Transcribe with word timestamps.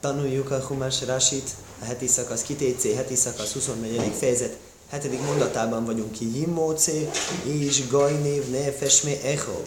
Tanuljuk 0.00 0.50
a 0.50 0.60
Humás 0.60 1.02
Rasit, 1.04 1.50
a 1.80 1.84
heti 1.84 2.06
szakasz, 2.06 2.42
kitécé, 2.42 2.94
heti 2.94 3.14
szakasz, 3.14 3.52
24. 3.52 4.12
fejezet, 4.18 4.56
hetedik 4.88 5.20
mondatában 5.24 5.84
vagyunk 5.84 6.12
ki. 6.12 6.38
Jimócé 6.38 7.10
és 7.44 7.88
Gajnév 7.88 8.50
nefesmé 8.50 9.20
echov. 9.24 9.66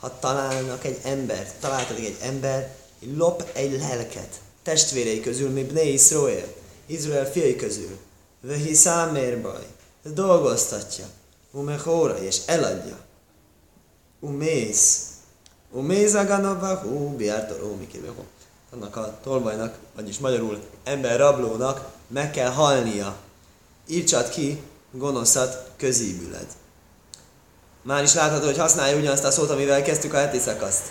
Ha 0.00 0.18
találnak 0.18 0.84
egy 0.84 0.98
embert, 1.04 1.54
találtak 1.60 1.98
egy 1.98 2.16
ember, 2.20 2.74
lop 3.16 3.50
egy 3.52 3.78
lelket, 3.78 4.40
testvérei 4.62 5.20
közül, 5.20 5.50
mi 5.50 5.62
Bne 5.62 5.82
Israel, 5.82 6.46
Izrael 6.86 7.30
fiai 7.30 7.56
közül, 7.56 7.98
Vehi 8.40 8.74
számérbaj, 8.74 9.66
dolgoztatja, 10.02 11.04
Umechóra, 11.50 12.18
és 12.18 12.40
eladja. 12.46 12.98
Umész, 14.20 15.06
Umész 15.70 16.14
aganova, 16.14 16.76
hú, 16.76 17.08
biártoró, 17.16 17.74
mikirbeho 17.74 18.22
annak 18.74 18.96
a 18.96 19.18
tolvajnak, 19.22 19.74
vagyis 19.94 20.18
magyarul 20.18 20.60
ember 20.84 21.18
rablónak 21.18 21.88
meg 22.06 22.30
kell 22.30 22.50
halnia. 22.50 23.16
Írtsad 23.86 24.28
ki, 24.28 24.62
gonoszat 24.90 25.70
közíbüled. 25.76 26.46
Már 27.82 28.02
is 28.02 28.14
látható, 28.14 28.44
hogy 28.44 28.58
használja 28.58 28.96
ugyanazt 28.96 29.24
a 29.24 29.30
szót, 29.30 29.50
amivel 29.50 29.82
kezdtük 29.82 30.14
a 30.14 30.16
heti 30.16 30.38
szakaszt. 30.38 30.82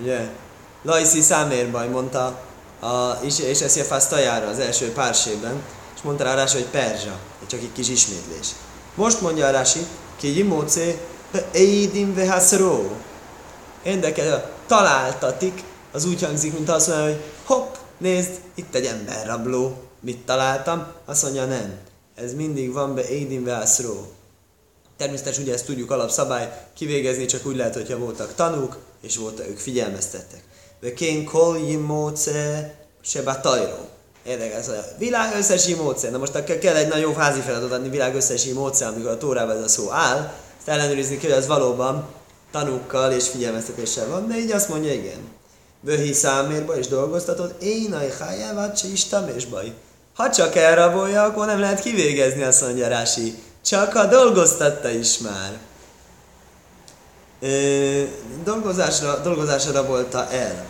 Ugye? 0.00 0.28
Lajszi 0.82 1.20
számérbaj 1.20 1.88
mondta 1.88 2.40
a, 2.80 3.10
és, 3.22 3.38
és 3.38 3.60
eszi 3.60 3.80
a 3.80 4.06
tajára 4.08 4.48
az 4.48 4.58
első 4.58 4.92
pársében, 4.92 5.62
és 5.94 6.02
mondta 6.02 6.24
rá 6.24 6.34
Rási, 6.34 6.56
hogy 6.56 6.66
perzsa, 6.66 7.18
csak 7.46 7.60
egy 7.60 7.72
kis 7.72 7.88
ismétlés. 7.88 8.48
Most 8.94 9.20
mondja 9.20 9.46
a 9.46 9.50
Rási, 9.50 9.86
ki 10.16 10.36
jimócé, 10.36 11.00
eidim 11.52 12.14
vehaszró. 12.14 12.96
Érdekel, 13.82 14.50
találtatik 14.66 15.62
az 15.96 16.04
úgy 16.04 16.22
hangzik, 16.22 16.52
mint 16.52 16.68
azt 16.68 16.88
mondja, 16.88 17.04
hogy 17.04 17.20
hopp, 17.44 17.74
nézd, 17.98 18.30
itt 18.54 18.74
egy 18.74 18.84
emberrabló. 18.84 19.76
Mit 20.00 20.18
találtam? 20.18 20.86
Azt 21.04 21.22
mondja, 21.22 21.44
nem. 21.44 21.78
Ez 22.14 22.34
mindig 22.34 22.72
van 22.72 22.94
be 22.94 23.02
Aidin 23.02 23.44
Vászró. 23.44 24.12
Természetesen 24.96 25.42
ugye 25.42 25.52
ezt 25.52 25.64
tudjuk 25.66 25.90
alapszabály 25.90 26.68
kivégezni, 26.74 27.24
csak 27.24 27.46
úgy 27.46 27.56
lehet, 27.56 27.74
hogyha 27.74 27.98
voltak 27.98 28.34
tanúk, 28.34 28.76
és 29.02 29.16
voltak 29.16 29.48
ők 29.48 29.58
figyelmeztettek. 29.58 30.42
De 30.80 30.92
kén 30.92 31.24
kol 31.24 31.58
jimóce 31.58 32.74
se 33.02 33.22
tajró. 33.22 33.88
Érdekes, 34.26 34.68
a 34.68 34.84
világ 34.98 35.36
összes 35.36 35.66
imóce. 35.66 36.10
Na 36.10 36.18
most 36.18 36.44
kell 36.44 36.76
egy 36.76 36.88
nagyon 36.88 37.14
házi 37.14 37.40
feladatot 37.40 37.72
adni 37.72 37.88
világ 37.88 38.14
összes 38.14 38.46
imóce, 38.46 38.86
amikor 38.86 39.10
a 39.10 39.18
tórában 39.18 39.56
ez 39.56 39.62
a 39.62 39.68
szó 39.68 39.90
áll, 39.90 40.32
ezt 40.58 40.68
ellenőrizni 40.68 41.16
kell, 41.16 41.30
hogy 41.30 41.38
az 41.38 41.46
valóban 41.46 42.08
tanúkkal 42.50 43.12
és 43.12 43.28
figyelmeztetéssel 43.28 44.08
van, 44.08 44.28
de 44.28 44.38
így 44.38 44.50
azt 44.50 44.68
mondja, 44.68 44.92
igen. 44.92 45.35
Vöhi 45.86 46.12
számérba 46.12 46.78
és 46.78 46.86
dolgoztatod, 46.86 47.54
én 47.60 47.92
a 47.92 48.24
hájávát 48.24 48.78
se 48.78 48.88
is 48.88 49.46
baj. 49.46 49.72
Ha 50.14 50.30
csak 50.30 50.56
elrabolja, 50.56 51.22
akkor 51.22 51.46
nem 51.46 51.60
lehet 51.60 51.80
kivégezni, 51.80 52.42
azt 52.42 52.60
mondja. 52.60 53.02
Csak 53.64 53.92
ha 53.92 54.04
dolgoztatta 54.04 54.88
is 54.88 55.18
már. 55.18 55.58
Ö, 57.40 58.02
dolgozásra, 58.44 59.18
dolgozásra 59.18 59.72
rabolta 59.72 60.30
el. 60.30 60.64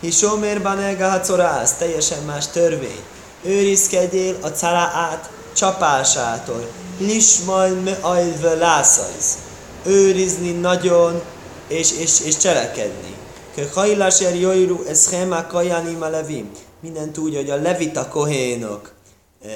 Hisomérban 0.00 0.78
elgahacorász, 0.78 1.72
teljesen 1.72 2.22
más 2.22 2.46
törvény. 2.46 3.02
Őrizkedjél 3.44 4.36
a 4.42 4.66
át 4.66 5.30
csapásától. 5.56 6.68
Lismajn 6.98 7.74
me 7.74 7.98
ajve 8.00 8.54
lászajsz. 8.54 9.38
Őrizni 9.84 10.50
nagyon 10.50 11.22
és, 11.68 11.92
és, 11.92 12.20
és 12.20 12.36
cselekedni. 12.36 13.13
Kehajláser 13.54 14.34
jöjru 14.34 14.84
eszchema 14.88 15.46
kajanim 15.46 16.02
a 16.02 16.08
levim. 16.08 16.50
Minden 16.80 17.12
tudja, 17.12 17.38
hogy 17.38 17.50
a 17.50 17.56
levita 17.56 18.08
kohénok 18.08 18.92
e, 19.42 19.48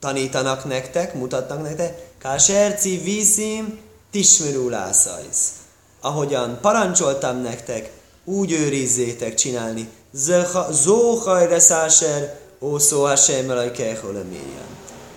tanítanak 0.00 0.64
nektek, 0.64 1.14
mutatnak 1.14 1.62
nektek. 1.62 1.98
Káserci 2.18 2.96
vízim 2.96 3.78
tismerúlászajsz. 4.10 5.52
Ahogyan 6.00 6.58
parancsoltam 6.60 7.36
nektek, 7.36 7.90
úgy 8.24 8.52
őrizzétek 8.52 9.34
csinálni. 9.34 9.88
Zóhajre 10.70 11.58
száser, 11.58 12.38
ó 12.60 12.78
szó 12.78 13.04
Hashem 13.04 13.50
elajkehol 13.50 14.24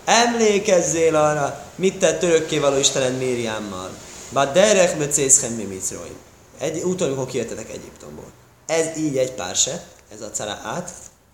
Emlékezzél 0.06 1.16
arra, 1.16 1.66
mit 1.75 2.00
tett 2.00 2.24
örökkévaló 2.24 2.78
Istened 2.78 3.18
Mériámmal. 3.18 3.90
Bá 4.30 4.52
derech 4.52 4.97
becészhem 4.97 5.52
mi 5.52 5.64
microim 5.64 6.31
egy 6.59 6.81
úton, 6.81 7.08
amikor 7.08 7.25
kijöttetek 7.25 7.69
Egyiptomból. 7.69 8.31
Ez 8.66 8.97
így 8.97 9.18
egy 9.18 9.31
párse, 9.31 9.84
ez 10.14 10.22
a 10.22 10.30
cara 10.31 10.59
át, 10.64 10.91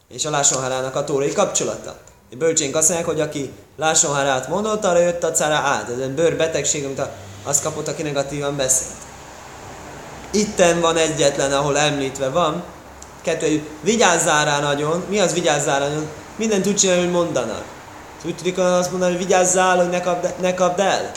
és 0.09 0.25
a 0.25 0.30
lásonhárának 0.30 0.96
a 0.96 1.03
tórai 1.03 1.31
kapcsolata. 1.31 1.97
A 2.31 2.35
bölcsénk 2.35 2.75
azt 2.75 2.90
mondják, 2.90 3.09
hogy 3.09 3.22
aki 3.22 3.52
lásonhárát 3.78 4.47
mondott, 4.47 4.85
arra 4.85 5.00
jött 5.00 5.24
a 5.24 5.31
cara 5.31 5.56
át. 5.56 5.90
Ez 5.90 6.00
egy 6.00 6.12
bőrbetegség, 6.12 6.85
amit 6.85 7.02
azt 7.44 7.63
kapott, 7.63 7.88
aki 7.88 8.02
negatívan 8.02 8.56
beszélt. 8.56 8.91
Itten 10.31 10.80
van 10.81 10.97
egyetlen, 10.97 11.53
ahol 11.53 11.78
említve 11.78 12.30
van, 12.30 12.63
kettő, 13.22 13.68
vigyázzál 13.81 14.46
rá 14.46 14.59
nagyon. 14.59 15.03
Mi 15.09 15.19
az 15.19 15.34
vigyázzál 15.34 15.80
rá 15.80 15.88
nagyon? 15.88 16.07
Mindent 16.36 16.68
úgy 16.68 16.75
csinálni, 16.75 17.01
hogy 17.01 17.12
mondanak. 17.12 17.63
Úgy 18.25 18.36
tudik 18.36 18.57
azt 18.57 18.91
mondani, 18.91 19.16
hogy 19.16 19.25
vigyázzál, 19.25 19.78
hogy 19.78 19.90
ne 19.90 20.01
kapd, 20.01 20.34
ne 20.40 20.53
kapd 20.53 20.80
el. 20.80 21.12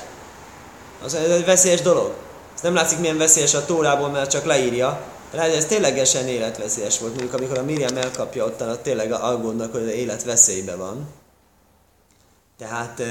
Az 1.04 1.14
egy 1.14 1.44
veszélyes 1.44 1.80
dolog. 1.80 2.12
Nem 2.62 2.74
látszik 2.74 2.98
milyen 2.98 3.18
veszélyes 3.18 3.54
a 3.54 3.64
tórából, 3.64 4.08
mert 4.08 4.30
csak 4.30 4.44
leírja. 4.44 5.00
Ráadásul 5.30 5.56
ez 5.56 5.66
ténylegesen 5.66 6.28
életveszélyes 6.28 6.98
volt, 6.98 7.12
mondjuk 7.12 7.34
amikor 7.34 7.58
a 7.58 7.62
Miriam 7.62 7.96
elkapja 7.96 8.44
ott, 8.44 8.60
a 8.60 8.80
tényleg 8.82 9.12
aggódnak, 9.12 9.72
hogy 9.72 9.82
az 9.82 9.88
élet 9.88 10.24
veszélybe 10.24 10.74
van. 10.74 11.08
Tehát 12.58 13.02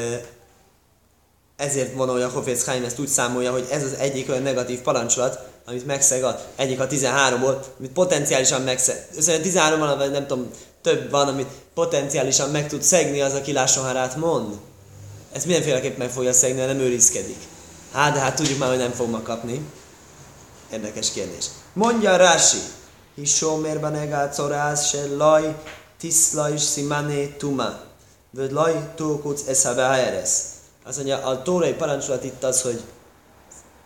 ezért 1.56 1.96
hogy 1.96 2.22
a 2.22 2.30
Hofész 2.30 2.64
Chaim 2.64 2.84
ezt 2.84 3.00
úgy 3.00 3.08
számolja, 3.08 3.52
hogy 3.52 3.68
ez 3.72 3.84
az 3.84 3.94
egyik 4.00 4.30
olyan 4.30 4.42
negatív 4.42 4.80
parancsolat, 4.80 5.40
amit 5.66 5.86
megszeg 5.86 6.24
a, 6.24 6.40
egyik 6.56 6.80
a 6.80 6.88
13-ból, 6.88 7.56
amit 7.80 7.92
potenciálisan 7.94 8.62
megszeg. 8.62 9.08
Összesen 9.18 9.42
13 9.42 9.80
van, 9.80 9.98
vagy 9.98 10.12
nem 10.12 10.28
tudom, 10.28 10.52
több 10.82 11.10
van, 11.10 11.28
amit 11.28 11.50
potenciálisan 11.74 12.50
meg 12.50 12.68
tud 12.68 12.82
szegni 12.82 13.22
az, 13.22 13.34
aki 13.34 13.52
lásonharát 13.52 14.16
mond. 14.16 14.56
Ezt 15.32 15.46
mindenféleképpen 15.46 15.98
meg 15.98 16.10
fogja 16.10 16.34
szegni, 16.34 16.66
nem 16.66 16.80
őrizkedik. 16.80 17.38
Hát, 17.92 18.14
de 18.14 18.20
hát 18.20 18.36
tudjuk 18.36 18.60
már, 18.60 18.70
hogy 18.70 18.78
nem 18.78 18.92
fog 18.92 19.10
ma 19.10 19.22
kapni. 19.22 19.66
Érdekes 20.72 21.12
kérdés. 21.12 21.46
Mondja 21.74 22.16
Rási, 22.16 22.58
Hisómérben 23.16 23.96
egát 23.96 24.34
szorász 24.34 24.90
se 24.90 25.06
laj, 25.16 25.56
tiszla 26.00 26.50
is 26.50 26.62
szimané 26.62 27.26
tuma. 27.26 27.80
Vagy 28.32 28.52
laj 28.52 28.94
tókuc 28.96 29.48
eszabe 29.48 29.88
hajeresz. 29.88 30.44
Azt 30.86 30.96
mondja, 30.96 31.18
a 31.18 31.42
tórai 31.42 31.74
parancsolat 31.74 32.24
itt 32.24 32.44
az, 32.44 32.62
hogy 32.62 32.82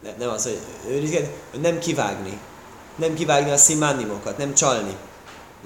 ne, 0.04 0.12
nem 0.18 0.30
az, 0.30 0.44
hogy 0.44 0.60
őrizkedni, 0.88 1.30
hogy 1.52 1.62
nem 1.62 1.80
kivágni. 1.80 2.40
Nem 2.96 3.14
kivágni 3.14 3.52
a 3.52 3.58
szimánimokat, 3.58 4.38
nem 4.38 4.54
csalni. 4.54 4.96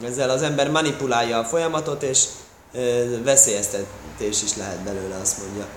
Ezzel 0.03 0.29
az 0.29 0.41
ember 0.41 0.69
manipulálja 0.69 1.39
a 1.39 1.43
folyamatot, 1.43 2.03
és 2.03 2.23
ö, 2.73 3.23
veszélyeztetés 3.23 4.43
is 4.43 4.55
lehet 4.55 4.79
belőle, 4.79 5.15
azt 5.15 5.37
mondja 5.37 5.67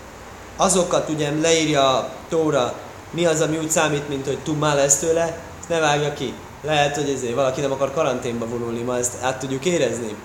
azokat 0.57 1.09
ugye 1.09 1.31
leírja 1.41 1.97
a 1.97 2.09
Tóra, 2.29 2.75
mi 3.11 3.27
az, 3.27 3.41
ami 3.41 3.57
úgy 3.57 3.71
számít, 3.71 4.09
mint 4.09 4.27
hogy 4.27 4.39
tumá 4.39 4.75
lesz 4.75 4.99
tőle, 4.99 5.23
ezt 5.61 5.69
ne 5.69 5.79
vágja 5.79 6.13
ki. 6.13 6.35
Lehet, 6.63 6.95
hogy 6.95 7.11
ezért 7.11 7.35
valaki 7.35 7.61
nem 7.61 7.73
akar 7.73 7.93
karanténba 7.93 8.47
vonulni, 8.47 8.83
ma 8.83 8.99
ezt 8.99 9.13
át 9.23 9.39
tudjuk 9.39 9.65
érezni. 9.65 10.17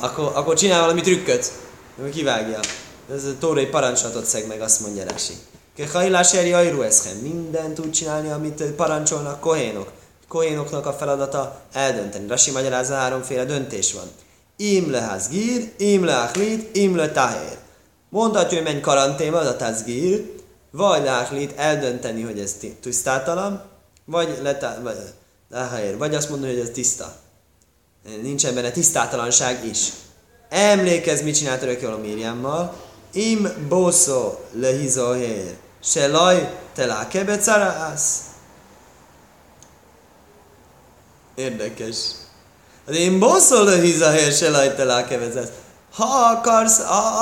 Akkor, 0.00 0.30
akkor 0.34 0.56
csinál 0.56 0.80
valami 0.80 1.00
trükköt, 1.00 1.52
akkor 1.98 2.10
kivágja. 2.10 2.60
Ez 3.14 3.24
a 3.24 3.38
tórai 3.38 3.66
parancsolatot 3.66 4.24
szeg 4.24 4.46
meg, 4.46 4.60
azt 4.60 4.80
mondja 4.80 5.04
Rasi. 5.10 5.32
Kehajlás 5.76 6.34
eri 6.34 6.52
ajru 6.52 6.82
eszhem. 6.82 7.16
Minden 7.16 7.74
tud 7.74 7.90
csinálni, 7.90 8.30
amit 8.30 8.62
parancsolnak 8.62 9.40
kohénok. 9.40 9.90
Kohénoknak 10.28 10.86
a 10.86 10.92
feladata 10.92 11.60
eldönteni. 11.72 12.26
Rasi 12.26 12.50
magyarázza 12.50 12.94
háromféle 12.94 13.44
döntés 13.44 13.92
van. 13.92 14.10
Im 14.56 14.90
leház 14.90 15.28
gír, 15.28 15.72
im 15.76 16.04
leachlit, 16.04 16.76
im 16.76 16.96
le 16.96 17.10
tahér. 17.10 17.56
Mondhatja, 18.14 18.56
hogy 18.56 18.66
menj 18.66 18.80
karanténba, 18.80 19.38
az 19.38 19.46
a 19.46 19.56
tazgír, 19.56 20.34
vagy 20.70 21.04
láhlit 21.04 21.52
eldönteni, 21.56 22.22
hogy 22.22 22.38
ez 22.38 22.56
tisztátalan, 22.80 23.62
vagy, 24.04 24.38
letá, 24.42 24.80
vagy, 24.82 24.96
láhér, 25.50 25.98
vagy 25.98 26.14
azt 26.14 26.28
mondani, 26.30 26.52
hogy 26.52 26.60
ez 26.60 26.70
tiszta. 26.72 27.14
Nincsen 28.22 28.54
benne 28.54 28.70
tisztátalanság 28.70 29.66
is. 29.66 29.88
Emlékezz, 30.48 31.22
mit 31.22 31.36
csinált 31.36 31.62
örökkévaló 31.62 31.98
Miriammal. 31.98 32.74
Im 33.12 33.66
boszó 33.68 34.32
lehizohér. 34.52 35.56
Se 35.82 36.06
laj 36.06 36.58
telá 36.74 37.08
kebecarász. 37.08 38.20
Érdekes. 41.34 41.96
Az 42.86 42.96
én 42.96 43.18
boszó 43.18 43.62
lehizohér 43.62 44.32
se 44.32 44.50
laj 44.50 44.74
telá 44.74 45.04
kebecarász. 45.04 45.52
Ha 45.94 46.04
akarsz, 46.04 46.78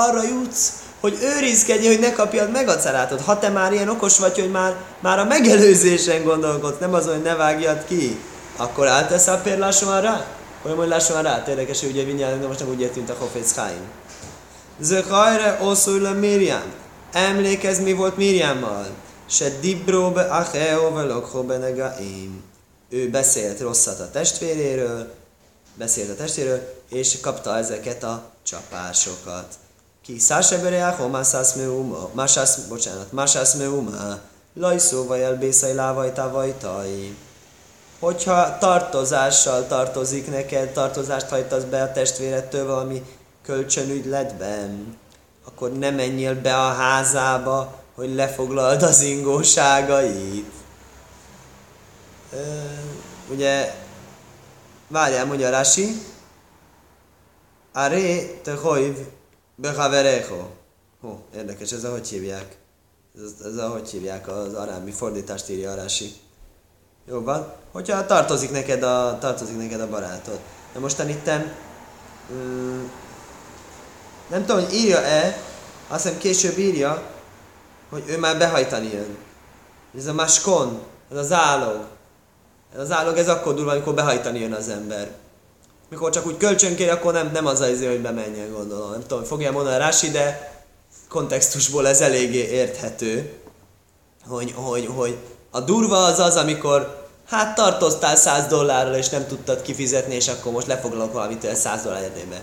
arra 0.07 0.23
jutsz, 0.23 0.82
hogy 1.03 1.17
őrizkedj, 1.21 1.87
hogy 1.87 1.99
ne 1.99 2.13
kapjad 2.13 2.51
meg 2.51 2.67
a 2.67 2.75
cerátot. 2.75 3.21
Ha 3.21 3.39
te 3.39 3.49
már 3.49 3.73
ilyen 3.73 3.89
okos 3.89 4.19
vagy, 4.19 4.39
hogy 4.39 4.51
már, 4.51 4.75
már 4.99 5.19
a 5.19 5.23
megelőzésen 5.23 6.23
gondolkodsz, 6.23 6.79
nem 6.79 6.93
az, 6.93 7.05
hogy 7.05 7.21
ne 7.21 7.35
vágjad 7.35 7.85
ki, 7.85 8.19
akkor 8.55 8.87
áltasz 8.87 9.27
a 9.27 9.39
pérláson 9.43 10.01
rá? 10.01 10.25
Hogy 10.61 10.75
majd 10.75 10.89
lássam 10.89 11.21
rá, 11.21 11.43
érdekes, 11.47 11.79
hogy 11.79 11.89
ugye 11.89 12.03
vinyálunk, 12.03 12.41
de 12.41 12.47
most 12.47 12.59
nem 12.59 12.69
úgy 12.69 12.81
értünk 12.81 13.09
a 13.09 13.15
Hofész 13.19 13.53
Chaim. 13.53 13.81
Zöhajre 14.79 15.59
oszulj 15.61 16.13
Miriam. 16.19 16.73
Emlékezz, 17.11 17.79
mi 17.79 17.93
volt 17.93 18.17
Miriammal? 18.17 18.87
Se 19.29 19.49
dibróbe 19.61 20.21
acheo 20.21 20.91
velokho 20.91 21.43
benegaim. 21.43 22.43
Ő 22.89 23.09
beszélt 23.09 23.59
rosszat 23.59 23.99
a 23.99 24.11
testvéréről, 24.11 25.13
beszélt 25.75 26.09
a 26.09 26.15
testvéről, 26.15 26.73
és 26.89 27.19
kapta 27.21 27.57
ezeket 27.57 28.03
a 28.03 28.23
csapásokat. 28.43 29.45
Ki 30.03 30.19
szásebereáho 30.19 31.07
mászász 31.07 31.53
meuma, 31.53 32.09
másász, 32.13 32.57
bocsánat, 32.57 33.11
másász 33.11 33.53
meuma, 33.53 34.19
lajszó 34.53 35.05
vagy 35.05 35.19
elbészai 35.19 35.73
lávaj 35.73 36.13
tavaljtai. 36.13 37.17
Hogyha 37.99 38.57
tartozással 38.57 39.67
tartozik 39.67 40.29
neked, 40.29 40.69
tartozást 40.69 41.29
hajtasz 41.29 41.63
be 41.63 41.81
a 41.81 41.91
testvérettől 41.91 42.67
valami 42.67 43.03
kölcsönügyletben, 43.43 44.97
akkor 45.45 45.71
ne 45.71 45.89
menjél 45.89 46.41
be 46.41 46.55
a 46.57 46.73
házába, 46.73 47.73
hogy 47.95 48.15
lefoglald 48.15 48.81
az 48.81 49.01
ingóságait. 49.01 50.51
ugye, 53.29 53.73
várjál, 54.87 55.25
mondja 55.25 55.49
Rashi, 55.49 56.01
Are 57.71 58.39
te 58.43 58.53
hojv 58.53 58.95
behaverecho. 59.63 60.47
Hó, 61.01 61.23
érdekes, 61.35 61.71
ez 61.71 61.83
a 61.83 61.91
hogy 61.91 62.07
hívják? 62.07 62.57
Ez, 63.15 63.45
ez 63.45 63.57
a 63.57 63.69
hogy 63.69 63.89
hívják 63.89 64.27
az 64.27 64.53
arámi 64.53 64.91
fordítást 64.91 65.49
írja 65.49 65.75
Rashi. 65.75 66.13
Jó 67.05 67.21
van? 67.21 67.53
Hogyha 67.71 68.05
tartozik 68.05 68.51
neked 68.51 68.83
a, 68.83 69.17
tartozik 69.19 69.57
neked 69.57 69.81
a 69.81 69.89
barátod. 69.89 70.39
De 70.73 70.79
mostan 70.79 71.09
itten, 71.09 71.55
mm, 72.33 72.83
nem 74.29 74.45
tudom, 74.45 74.63
hogy 74.63 74.73
írja-e, 74.73 75.37
azt 75.87 76.03
hiszem 76.03 76.17
később 76.17 76.57
írja, 76.57 77.03
hogy 77.89 78.03
ő 78.07 78.19
már 78.19 78.37
behajtani 78.37 78.91
jön. 78.93 79.17
Ez 79.97 80.07
a 80.07 80.13
maskon, 80.13 80.79
ez 81.11 81.17
az 81.17 81.31
állog. 81.31 81.87
Ez 82.73 82.79
az 82.79 82.91
állog, 82.91 83.17
ez 83.17 83.29
akkor 83.29 83.53
durva, 83.53 83.71
amikor 83.71 83.93
behajtani 83.93 84.39
jön 84.39 84.53
az 84.53 84.69
ember. 84.69 85.11
Mikor 85.93 86.11
csak 86.11 86.25
úgy 86.25 86.37
kölcsönkér, 86.37 86.89
akkor 86.89 87.13
nem, 87.13 87.29
nem 87.33 87.45
az 87.45 87.59
az 87.59 87.69
izé, 87.69 87.87
hogy 87.87 88.01
bemenjen, 88.01 88.51
gondolom. 88.51 88.91
Nem 88.91 89.03
tudom, 89.07 89.23
fogja 89.23 89.51
mondani 89.51 89.77
Rási, 89.77 90.09
de 90.09 90.53
kontextusból 91.09 91.87
ez 91.87 92.01
eléggé 92.01 92.49
érthető, 92.49 93.33
hogy, 94.27 94.53
hogy, 94.55 94.89
hogy 94.95 95.17
a 95.51 95.59
durva 95.59 96.03
az 96.03 96.19
az, 96.19 96.35
amikor 96.35 97.07
hát 97.29 97.55
tartoztál 97.55 98.15
100 98.15 98.45
dollárral, 98.45 98.95
és 98.95 99.09
nem 99.09 99.27
tudtad 99.27 99.61
kifizetni, 99.61 100.15
és 100.15 100.27
akkor 100.27 100.51
most 100.51 100.67
lefoglalok 100.67 101.13
valamit 101.13 101.55
100 101.55 101.83
dollár 101.83 102.01
értékben. 102.01 102.41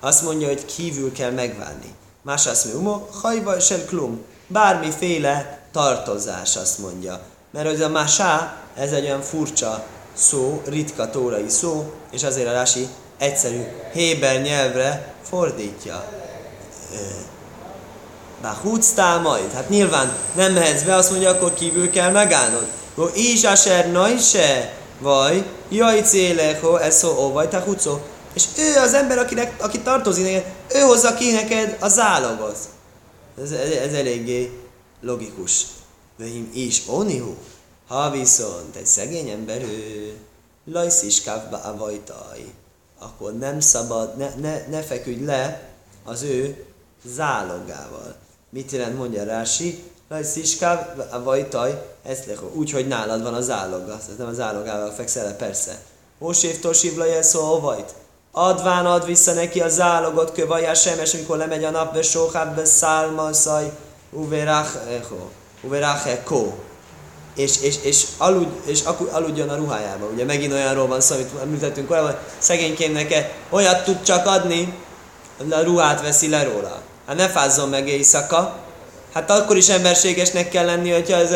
Azt 0.00 0.22
mondja, 0.22 0.48
hogy 0.48 0.64
kívül 0.64 1.12
kell 1.12 1.30
megválni. 1.30 1.94
Más 2.22 2.46
azt 2.46 2.64
mondja, 2.64 2.80
umo, 2.82 3.06
hajva 3.22 3.60
sem 3.60 3.84
klum. 3.86 4.24
Bármiféle 4.46 5.60
tartozás, 5.72 6.56
azt 6.56 6.78
mondja. 6.78 7.20
Mert 7.50 7.66
az 7.66 7.80
a 7.80 7.88
másá, 7.88 8.56
ez 8.74 8.92
egy 8.92 9.04
olyan 9.04 9.22
furcsa 9.22 9.84
szó, 10.14 10.62
ritka 10.66 11.10
tórai 11.10 11.48
szó, 11.48 11.92
és 12.10 12.22
azért 12.22 12.48
a 12.48 12.52
Rási 12.52 12.88
egyszerű 13.18 13.62
héber 13.92 14.42
nyelvre 14.42 15.14
fordítja. 15.22 16.04
Bár 18.42 19.20
majd, 19.22 19.52
hát 19.52 19.68
nyilván 19.68 20.16
nem 20.34 20.52
mehetsz 20.52 20.82
be, 20.82 20.94
azt 20.94 21.10
mondja, 21.10 21.30
akkor 21.30 21.54
kívül 21.54 21.90
kell 21.90 22.10
megállnod. 22.10 22.66
Go 22.94 23.08
is 23.14 23.44
aser 23.44 24.18
se, 24.18 24.74
vagy 25.00 25.44
jaj 25.68 26.02
céleho 26.02 26.76
eszó 26.76 27.32
vagy 27.32 27.48
tahuco. 27.48 27.98
És 28.34 28.44
ő 28.58 28.76
az 28.76 28.94
ember, 28.94 29.18
akinek, 29.18 29.54
aki 29.62 29.78
tartozik 29.78 30.24
neked, 30.24 30.44
ő 30.74 30.80
hozza 30.80 31.14
ki 31.14 31.32
neked 31.32 31.76
a 31.80 31.88
zálogot. 31.88 32.56
Ez, 33.42 33.50
ez, 33.50 33.70
ez 33.70 33.92
eléggé 33.92 34.58
logikus. 35.00 35.66
Vehim 36.18 36.50
is 36.54 36.82
onihu. 36.86 37.34
Ha 37.86 38.10
viszont 38.10 38.76
egy 38.76 38.86
szegény 38.86 39.28
ember, 39.28 39.62
ő 39.62 40.12
lajszis 40.64 41.22
kávba 41.22 41.56
avajtaj, 41.56 42.52
akkor 42.98 43.38
nem 43.38 43.60
szabad, 43.60 44.16
ne, 44.16 44.34
ne, 44.34 44.66
ne 44.66 44.82
feküdj 44.82 45.24
le 45.24 45.68
az 46.04 46.22
ő 46.22 46.64
zálogával. 47.04 48.14
Mit 48.50 48.70
jelent, 48.70 48.96
mondja 48.96 49.24
Rási? 49.24 49.82
Lajszis 50.08 50.58
avajtaj, 51.10 51.96
ezt 52.02 52.30
úgy, 52.52 52.70
hogy 52.70 52.88
nálad 52.88 53.22
van 53.22 53.34
az 53.34 53.44
záloga. 53.44 53.92
Ez 53.92 54.16
nem 54.18 54.26
az 54.26 54.34
zálogával 54.34 54.90
fekszel 54.90 55.24
le, 55.24 55.34
persze. 55.34 55.82
Ósév 56.20 56.60
tosív 56.60 56.98
szó 57.20 57.54
avajt 57.54 57.94
adván 58.34 58.86
ad 58.86 59.06
vissza 59.06 59.32
neki 59.32 59.60
a 59.60 59.68
zálogot, 59.68 60.32
kövajás 60.32 60.80
semes, 60.80 61.14
amikor 61.14 61.36
lemegy 61.36 61.64
a 61.64 61.70
nap, 61.70 61.92
be 61.92 62.02
sohább, 62.02 62.56
be 62.56 62.64
szálmaszaj, 62.64 63.72
uverach 64.10 64.76
echo, 64.88 65.28
uverach 65.62 66.06
echo. 66.06 66.52
És, 67.36 67.60
és, 67.60 67.76
és, 67.82 68.04
aludj, 68.16 68.48
és 68.66 68.80
aludjon 69.10 69.48
a 69.48 69.56
ruhájába. 69.56 70.06
Ugye 70.06 70.24
megint 70.24 70.52
olyanról 70.52 70.86
van 70.86 71.00
szó, 71.00 71.14
amit 71.14 71.30
említettünk 71.42 71.88
korábban, 71.88 72.16
szegényként 72.38 73.14
olyat 73.50 73.84
tud 73.84 74.02
csak 74.02 74.26
adni, 74.26 74.74
a 75.50 75.60
ruhát 75.62 76.02
veszi 76.02 76.28
le 76.28 76.44
róla. 76.44 76.82
Hát 77.06 77.16
ne 77.16 77.28
fázzon 77.28 77.68
meg 77.68 77.88
éjszaka. 77.88 78.56
Hát 79.12 79.30
akkor 79.30 79.56
is 79.56 79.68
emberségesnek 79.68 80.48
kell 80.48 80.64
lenni, 80.64 80.90
hogyha 80.90 81.16
ez 81.16 81.34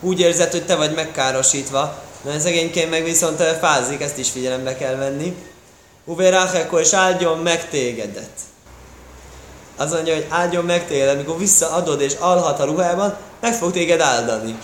úgy 0.00 0.20
érzed, 0.20 0.50
hogy 0.50 0.66
te 0.66 0.76
vagy 0.76 0.94
megkárosítva. 0.94 2.02
Mert 2.22 2.40
szegényként 2.40 2.90
meg 2.90 3.04
viszont 3.04 3.42
fázik, 3.42 4.00
ezt 4.00 4.18
is 4.18 4.30
figyelembe 4.30 4.76
kell 4.76 4.94
venni. 4.94 5.36
Uveracheko, 6.04 6.78
és 6.78 6.92
áldjon 6.92 7.38
meg 7.38 7.68
tégedet. 7.68 8.30
Az 9.76 9.92
mondja, 9.92 10.14
hogy 10.14 10.26
áldjon 10.28 10.64
meg 10.64 10.86
téged, 10.86 11.08
amikor 11.08 11.38
visszaadod 11.38 12.00
és 12.00 12.14
alhat 12.18 12.60
a 12.60 12.64
ruhában, 12.64 13.16
meg 13.40 13.54
fog 13.54 13.72
téged 13.72 14.00
áldani. 14.00 14.58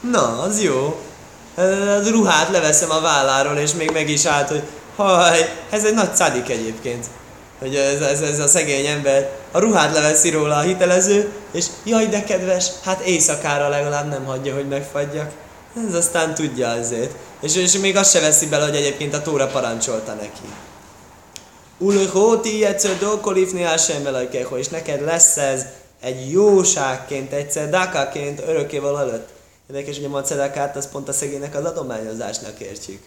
Na, 0.00 0.40
az 0.40 0.62
jó. 0.62 1.00
A 1.56 1.62
ruhát 2.10 2.50
leveszem 2.50 2.90
a 2.90 3.00
válláról, 3.00 3.56
és 3.56 3.72
még 3.72 3.90
meg 3.90 4.08
is 4.08 4.24
állt, 4.24 4.48
hogy 4.48 4.62
haj, 4.96 5.54
ez 5.70 5.84
egy 5.84 5.94
nagy 5.94 6.14
cadik 6.14 6.48
egyébként. 6.48 7.06
Hogy 7.58 7.76
ez, 7.76 8.00
ez, 8.00 8.20
ez 8.20 8.38
a 8.38 8.46
szegény 8.46 8.86
ember 8.86 9.30
a 9.52 9.58
ruhát 9.58 9.92
leveszi 9.92 10.30
róla 10.30 10.56
a 10.56 10.60
hitelező, 10.60 11.32
és 11.52 11.66
jaj, 11.84 12.06
de 12.06 12.24
kedves, 12.24 12.66
hát 12.84 13.00
éjszakára 13.00 13.68
legalább 13.68 14.08
nem 14.08 14.24
hagyja, 14.24 14.54
hogy 14.54 14.68
megfagyjak. 14.68 15.30
Ez 15.88 15.94
aztán 15.94 16.34
tudja 16.34 16.68
azért. 16.68 17.14
És, 17.42 17.56
és 17.56 17.78
még 17.78 17.96
azt 17.96 18.10
se 18.10 18.20
veszi 18.20 18.46
bele, 18.46 18.64
hogy 18.64 18.76
egyébként 18.76 19.14
a 19.14 19.22
tóra 19.22 19.46
parancsolta 19.46 20.12
neki. 20.12 20.48
Ulhóti 21.78 22.64
egyszer 22.64 22.90
Hashem 23.64 24.02
velajkeho, 24.02 24.56
és 24.56 24.68
neked 24.68 25.04
lesz 25.04 25.36
ez 25.36 25.64
egy 26.00 26.30
jóságként, 26.30 27.32
egyszer 27.32 27.70
dakaként 27.70 28.42
örökkéval 28.46 29.00
előtt. 29.00 29.28
Érdekes, 29.70 29.96
hogy 29.96 30.04
a 30.04 30.08
macedakát 30.08 30.76
az 30.76 30.88
pont 30.90 31.08
a 31.08 31.12
szegénynek 31.12 31.54
az 31.54 31.64
adományozásnak 31.64 32.60
értjük. 32.60 33.02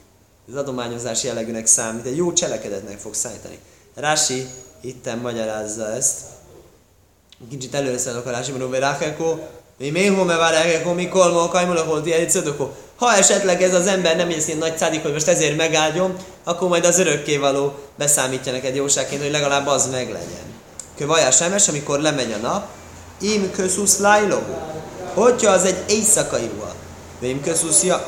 Az 0.50 0.56
adományozás 0.56 1.24
jellegűnek 1.24 1.66
számít, 1.66 2.06
egy 2.06 2.18
jó 2.18 2.34
cselekedetnek 2.34 2.98
fog 2.98 3.14
szállítani. 3.14 3.60
Rási 3.96 4.48
itten 4.82 5.18
magyarázza 5.18 5.92
ezt. 5.92 6.20
Kicsit 7.50 7.76
először 7.76 8.16
a 8.26 8.30
Rási, 8.30 8.52
hogy 8.52 8.80
Rákeko, 8.80 9.38
mi 9.78 9.90
még 9.90 10.12
hol 10.12 10.26
me 10.26 10.94
mikor 10.96 11.32
ma 11.32 11.48
kajmula 11.48 11.84
holti 11.84 12.14
egy 12.14 12.32
ha 12.96 13.14
esetleg 13.14 13.62
ez 13.62 13.74
az 13.74 13.88
ember 13.88 14.16
nem 14.16 14.30
egy 14.30 14.58
nagy 14.58 14.78
cádik, 14.78 15.02
hogy 15.02 15.12
most 15.12 15.28
ezért 15.28 15.58
megáldjon, 15.58 16.16
akkor 16.44 16.68
majd 16.68 16.86
az 16.86 17.00
örökkévaló 17.00 17.74
beszámítja 17.96 18.52
neked 18.52 18.76
jóságként, 18.76 19.22
hogy 19.22 19.32
legalább 19.32 19.68
az 19.68 19.90
meglegyen. 19.90 20.54
Kövajás 20.98 21.36
semes, 21.36 21.68
amikor 21.68 22.00
lemegy 22.00 22.32
a 22.32 22.38
nap, 22.38 22.68
im 23.20 23.52
közhusz 23.52 23.98
lájlogó. 23.98 24.58
Hogyha 25.14 25.52
az 25.52 25.64
egy 25.64 25.84
éjszakai 25.88 26.50
ruha. 26.56 26.74
Im 27.20 27.42
közhusz 27.42 27.84
ja... 27.84 28.06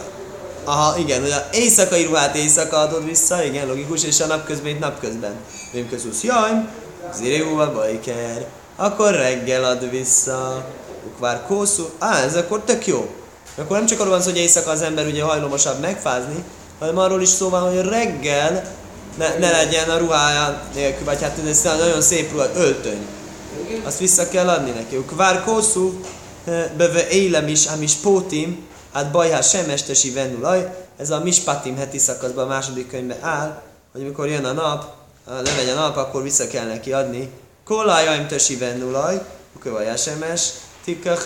Aha, 0.63 0.98
igen, 0.98 1.22
hogy 1.22 1.31
a 1.31 1.48
éjszakai 1.51 2.03
ruhát 2.03 2.36
éjszaka 2.36 2.77
adod 2.77 3.05
vissza, 3.05 3.43
igen, 3.43 3.67
logikus, 3.67 4.03
és 4.03 4.20
a 4.20 4.25
napközben 4.25 4.72
itt 4.72 4.79
napközben. 4.79 5.36
Im 5.74 5.89
közhusz 5.89 6.24
jaj, 6.24 6.51
zirehúva 7.15 7.72
bajker. 7.72 8.46
Akkor 8.75 9.12
reggel 9.12 9.63
ad 9.63 9.89
vissza. 9.89 10.65
Ukvár 11.08 11.41
kószú. 11.48 11.89
Á, 12.00 12.24
ez 12.24 12.36
akkor 12.36 12.62
tök 12.65 12.88
jó 12.88 13.10
akkor 13.58 13.77
nem 13.77 13.86
csak 13.86 14.00
arról 14.00 14.12
van 14.12 14.22
szó, 14.22 14.29
hogy 14.29 14.39
éjszaka 14.39 14.72
az 14.72 14.81
ember 14.81 15.05
ugye 15.05 15.24
hajlamosabb 15.24 15.79
megfázni, 15.79 16.43
hanem 16.79 16.98
arról 16.98 17.22
is 17.22 17.29
szó 17.29 17.50
van, 17.50 17.62
hogy 17.62 17.81
reggel 17.81 18.63
ne, 19.17 19.38
ne 19.38 19.51
legyen 19.51 19.89
a 19.89 19.98
ruhája 19.98 20.62
nélkül, 20.74 21.05
vagy 21.05 21.22
hát 21.22 21.39
ez 21.48 21.62
nagyon 21.62 22.01
szép 22.01 22.31
ruha, 22.31 22.46
öltöny. 22.55 23.05
Azt 23.84 24.00
vissza 24.00 24.27
kell 24.27 24.50
adni 24.50 24.72
neki. 24.72 24.96
Kvár 24.96 25.43
kószú, 25.43 26.00
beve 26.77 27.10
élem 27.10 27.48
is, 27.48 27.65
is 27.81 27.93
pótim, 27.93 28.67
hát 28.93 29.12
bajhá 29.12 29.41
sem 29.41 29.69
estesi 29.69 30.12
venulaj, 30.12 30.86
ez 30.98 31.10
a 31.10 31.19
mispatim 31.19 31.77
heti 31.77 31.98
szakaszban 31.98 32.45
a 32.45 32.48
második 32.48 32.88
könyvben 32.88 33.17
áll, 33.21 33.62
hogy 33.91 34.01
amikor 34.01 34.27
jön 34.27 34.45
a 34.45 34.51
nap, 34.51 34.93
lemegy 35.25 35.69
a 35.69 35.74
nap, 35.74 35.98
akkor 35.98 36.24
vissza 36.24 36.48
kell 36.48 36.65
neki 36.65 36.93
adni. 36.93 37.29
Kolájaim 37.65 38.27
tösi 38.27 38.57
vennulaj, 38.57 39.21
kövajá 39.60 39.95
semes, 39.95 40.50
tikka 40.83 41.17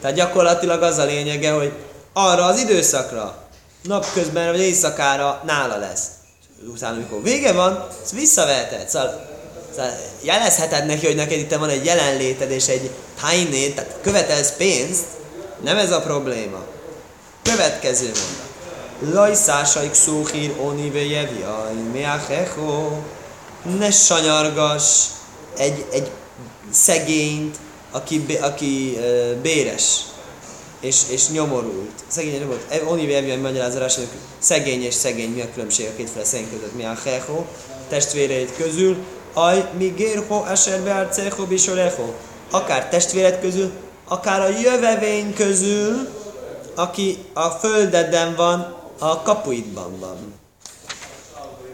tehát 0.00 0.16
gyakorlatilag 0.16 0.82
az 0.82 0.98
a 0.98 1.04
lényege, 1.04 1.52
hogy 1.52 1.72
arra 2.12 2.44
az 2.44 2.58
időszakra, 2.58 3.36
napközben 3.82 4.50
vagy 4.50 4.60
éjszakára 4.60 5.42
nála 5.46 5.76
lesz. 5.76 6.06
utána, 6.74 6.96
amikor 6.96 7.22
vége 7.22 7.52
van, 7.52 7.86
ezt 8.02 8.12
visszaveheted. 8.12 8.88
Szóval, 8.88 9.29
szóval 9.74 9.92
jelezheted 10.22 10.86
neki, 10.86 11.06
hogy 11.06 11.14
neked 11.14 11.38
itt 11.38 11.54
van 11.54 11.68
egy 11.68 11.84
jelenléted 11.84 12.50
és 12.50 12.66
egy 12.66 12.90
tájnét, 13.20 13.74
tehát 13.74 13.96
követelsz 14.02 14.52
pénzt, 14.56 15.04
nem 15.62 15.76
ez 15.76 15.90
a 15.90 16.00
probléma. 16.00 16.64
Következő 17.42 18.04
mondat. 18.04 18.48
Lajszásaik 19.14 19.94
szóhír 19.94 20.54
onive 20.60 21.04
jevjaj, 21.04 21.72
meachecho, 21.92 22.90
ne 23.78 23.90
sanyargas 23.90 25.06
egy, 25.56 25.84
egy 25.92 26.10
szegényt, 26.70 27.56
aki, 27.90 28.38
aki 28.40 28.98
béres 29.42 30.00
és, 30.80 31.00
és 31.08 31.28
nyomorult. 31.28 32.04
Szegény 32.06 32.32
és 32.32 32.38
nyomorult. 32.38 32.64
E, 32.68 32.82
Onive 32.84 33.16
Evian 33.16 33.38
magyarázás, 33.38 33.94
hogy 33.94 34.08
szegény 34.38 34.82
és 34.82 34.94
szegény, 34.94 35.30
mi 35.30 35.40
a 35.40 35.52
különbség 35.52 35.86
a 35.86 35.96
kétféle 35.96 36.24
szegény 36.24 36.50
között, 36.50 36.76
mi 36.76 36.84
a 36.84 36.98
hecho, 37.04 37.44
testvéreit 37.88 38.56
közül, 38.56 38.96
aj, 39.34 39.68
mi 39.78 39.92
gérho, 39.96 40.46
eserbe 40.50 40.94
arcecho, 40.94 41.46
bisorecho. 41.46 42.12
Akár 42.50 42.88
testvéred 42.88 43.40
közül, 43.40 43.70
akár 44.08 44.40
a 44.40 44.48
jövevény 44.48 45.34
közül, 45.34 46.08
aki 46.74 47.24
a 47.32 47.48
földeden 47.48 48.34
van, 48.34 48.76
a 48.98 49.22
kapuidban 49.22 49.98
van. 49.98 50.34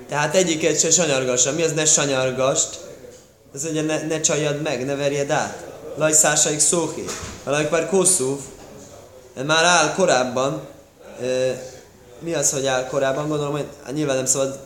Tehát 0.08 0.34
egyiket 0.34 0.78
se 0.78 0.90
sanyargassa. 0.90 1.52
Mi 1.52 1.62
az 1.62 1.72
ne 1.72 1.84
sanyargast? 1.84 2.80
Ez 3.54 3.64
ugye 3.64 3.82
ne, 3.82 4.02
ne 4.02 4.20
csaljad 4.20 4.62
meg, 4.62 4.84
ne 4.84 4.94
verjed 4.94 5.30
át. 5.30 5.64
Lajszásaik 5.96 6.58
szóhi. 6.58 7.04
Valaki 7.44 7.66
már 7.70 7.88
kosszúv, 7.88 8.38
már 9.46 9.64
áll 9.64 9.94
korábban. 9.94 10.60
Mi 12.18 12.34
az, 12.34 12.52
hogy 12.52 12.66
áll 12.66 12.86
korábban? 12.86 13.28
Gondolom, 13.28 13.52
hogy 13.52 13.66
nyilván 13.92 14.16
nem 14.16 14.26
szabad 14.26 14.58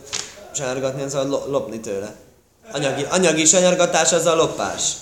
sanyargatni, 0.55 1.01
nem 1.01 1.09
szabad 1.09 1.51
lopni 1.51 1.81
tőle. 1.81 2.15
Anyagi, 2.73 3.07
anyagi 3.11 3.45
sanyargatás 3.45 4.13
az 4.13 4.27
a 4.27 4.35
lopás. 4.35 4.93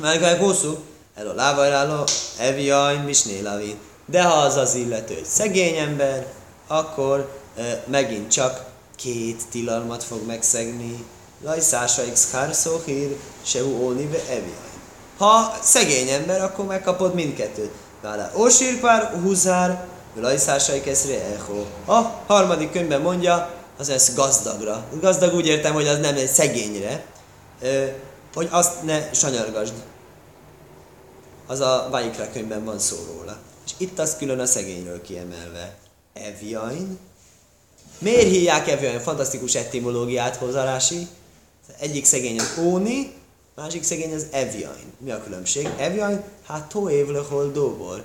Már 0.00 0.38
hosszú, 0.38 0.78
elő 1.14 1.34
lávajráló, 1.34 2.04
eviajn, 2.38 3.00
misnélavi. 3.00 3.76
De 4.06 4.22
ha 4.22 4.34
az 4.34 4.56
az 4.56 4.74
illető 4.74 5.14
egy 5.14 5.24
szegény 5.24 5.76
ember, 5.76 6.26
akkor 6.66 7.30
e, 7.56 7.84
megint 7.86 8.30
csak 8.30 8.64
két 8.96 9.42
tilalmat 9.50 10.04
fog 10.04 10.26
megszegni. 10.26 11.04
Lajszása 11.44 12.02
x 12.12 12.30
hárszóhír, 12.30 13.16
se 13.42 13.64
ónive 13.64 14.18
eviajn. 14.28 14.80
Ha 15.18 15.54
szegény 15.62 16.08
ember, 16.08 16.42
akkor 16.42 16.64
megkapod 16.64 17.14
mindkettőt. 17.14 17.72
Vála 18.02 18.30
Ósírpár, 18.36 19.20
Húzár, 19.22 19.84
Lajszásai 20.20 20.80
Keszre 20.80 21.14
Echo. 21.14 21.92
A 21.92 22.12
harmadik 22.26 22.72
könyvben 22.72 23.00
mondja, 23.00 23.59
az 23.80 23.88
ez 23.88 24.14
gazdagra. 24.14 24.84
Gazdag 25.00 25.34
úgy 25.34 25.46
értem, 25.46 25.72
hogy 25.72 25.86
az 25.86 25.98
nem 25.98 26.16
egy 26.16 26.28
szegényre, 26.28 27.04
hogy 28.34 28.48
azt 28.50 28.82
ne 28.82 29.12
sanyargasd. 29.12 29.72
Az 31.46 31.60
a 31.60 31.88
Vaikra 31.90 32.30
könyvben 32.32 32.64
van 32.64 32.78
szó 32.78 32.96
róla. 33.12 33.38
És 33.66 33.72
itt 33.76 33.98
az 33.98 34.16
külön 34.16 34.40
a 34.40 34.46
szegényről 34.46 35.02
kiemelve. 35.02 35.76
Evjain. 36.12 36.98
Miért 37.98 38.28
hívják 38.28 38.68
Evjain? 38.68 39.00
Fantasztikus 39.00 39.54
etimológiát 39.54 40.36
hozarási. 40.36 41.06
Egyik 41.78 42.04
szegény 42.04 42.38
az 42.38 42.54
Óni, 42.58 43.12
másik 43.54 43.82
szegény 43.82 44.14
az 44.14 44.26
Evjain. 44.30 44.92
Mi 44.98 45.10
a 45.10 45.22
különbség? 45.22 45.68
Evjain, 45.78 46.22
hát 46.46 46.68
toév 46.68 47.08
lehol 47.08 47.50
dóbor. 47.52 48.04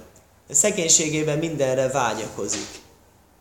A 0.49 0.53
szegénységében 0.53 1.37
mindenre 1.37 1.87
vágyakozik. 1.87 2.81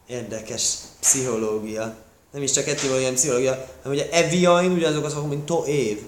Érdekes 0.06 0.74
pszichológia. 1.00 1.94
Nem 2.34 2.42
is 2.42 2.50
csak 2.50 2.66
etimológia, 2.66 3.12
pszichológia, 3.12 3.66
hanem 3.82 3.98
ugye 3.98 4.08
Evjain 4.10 4.72
ugyanazok 4.72 5.04
az 5.04 5.14
mint 5.28 5.46
toév. 5.46 6.00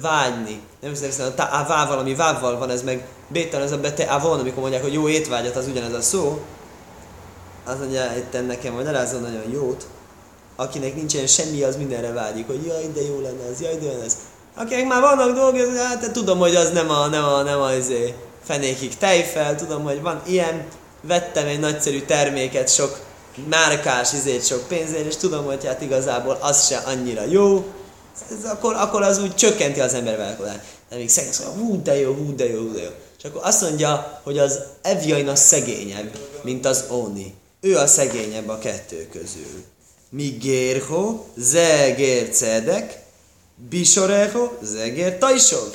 Vágyni. 0.00 0.60
Nem 0.80 0.90
hiszem, 0.90 1.32
a 1.36 1.64
vával, 1.68 1.98
ami 1.98 2.14
vával 2.14 2.58
van, 2.58 2.70
ez 2.70 2.82
meg 2.82 3.06
bétel, 3.28 3.62
ez 3.62 3.72
a 3.72 3.78
bete 3.78 4.04
avon, 4.04 4.38
amikor 4.38 4.60
mondják, 4.60 4.82
hogy 4.82 4.92
jó 4.92 5.08
étvágyat, 5.08 5.56
az 5.56 5.66
ugyanez 5.66 5.92
a 5.92 6.00
szó. 6.00 6.40
Az 7.64 7.78
mondja, 7.78 8.12
itt 8.16 8.46
nekem 8.46 8.74
magyarázza 8.74 9.18
nagyon 9.18 9.50
jót. 9.52 9.86
Akinek 10.56 10.94
nincsen 10.94 11.26
semmi, 11.26 11.62
az 11.62 11.76
mindenre 11.76 12.12
vágyik, 12.12 12.46
hogy 12.46 12.64
jaj, 12.66 12.90
de 12.94 13.02
jó 13.02 13.20
lenne 13.20 13.44
ez, 13.50 13.60
jaj, 13.60 13.76
de 13.78 13.84
jó 13.84 14.00
ez 14.04 14.16
akinek 14.56 14.86
már 14.86 15.00
vannak 15.00 15.34
dolgok, 15.34 15.76
hát 15.76 16.12
tudom, 16.12 16.38
hogy 16.38 16.54
az 16.54 16.70
nem 16.70 16.90
a, 16.90 17.06
nem 17.06 17.24
a, 17.24 17.42
nem 17.42 17.60
a 17.60 17.72
izé, 17.72 18.14
fenékig 18.44 18.96
tejfel, 18.96 19.54
tudom, 19.54 19.82
hogy 19.82 20.02
van 20.02 20.22
ilyen, 20.26 20.66
vettem 21.00 21.46
egy 21.46 21.60
nagyszerű 21.60 22.00
terméket, 22.00 22.74
sok 22.74 22.98
márkás 23.48 24.12
izét 24.12 24.46
sok 24.46 24.68
pénzért, 24.68 25.06
és 25.06 25.16
tudom, 25.16 25.44
hogy 25.44 25.66
hát 25.66 25.80
igazából 25.80 26.38
az 26.40 26.66
se 26.66 26.76
annyira 26.76 27.24
jó, 27.24 27.64
ez 28.30 28.50
akkor, 28.50 28.74
akkor 28.74 29.02
az 29.02 29.18
úgy 29.18 29.34
csökkenti 29.34 29.80
az 29.80 29.94
ember 29.94 30.16
velkodást. 30.16 30.60
De 30.90 30.96
még 30.96 31.08
szegény, 31.08 31.32
szóval, 31.32 31.52
hú 31.52 31.82
de 31.82 32.00
jó, 32.00 32.12
hú 32.12 32.34
de 32.34 32.48
jó, 32.48 32.58
hú 32.58 32.72
de 32.72 32.82
jó. 32.82 32.90
És 33.18 33.24
akkor 33.24 33.40
azt 33.44 33.60
mondja, 33.60 34.20
hogy 34.22 34.38
az 34.38 34.58
Evjain 34.82 35.28
a 35.28 35.36
szegényebb, 35.36 36.18
mint 36.42 36.66
az 36.66 36.84
Oni. 36.88 37.34
Ő 37.60 37.76
a 37.76 37.86
szegényebb 37.86 38.48
a 38.48 38.58
kettő 38.58 39.08
közül. 39.12 39.64
Mi 40.10 40.24
Gérho, 40.24 41.24
Zegér 41.36 42.28
Cedek, 42.30 43.02
Bisoreho, 43.70 44.48
Zeger, 44.62 45.18
Tajsov. 45.18 45.74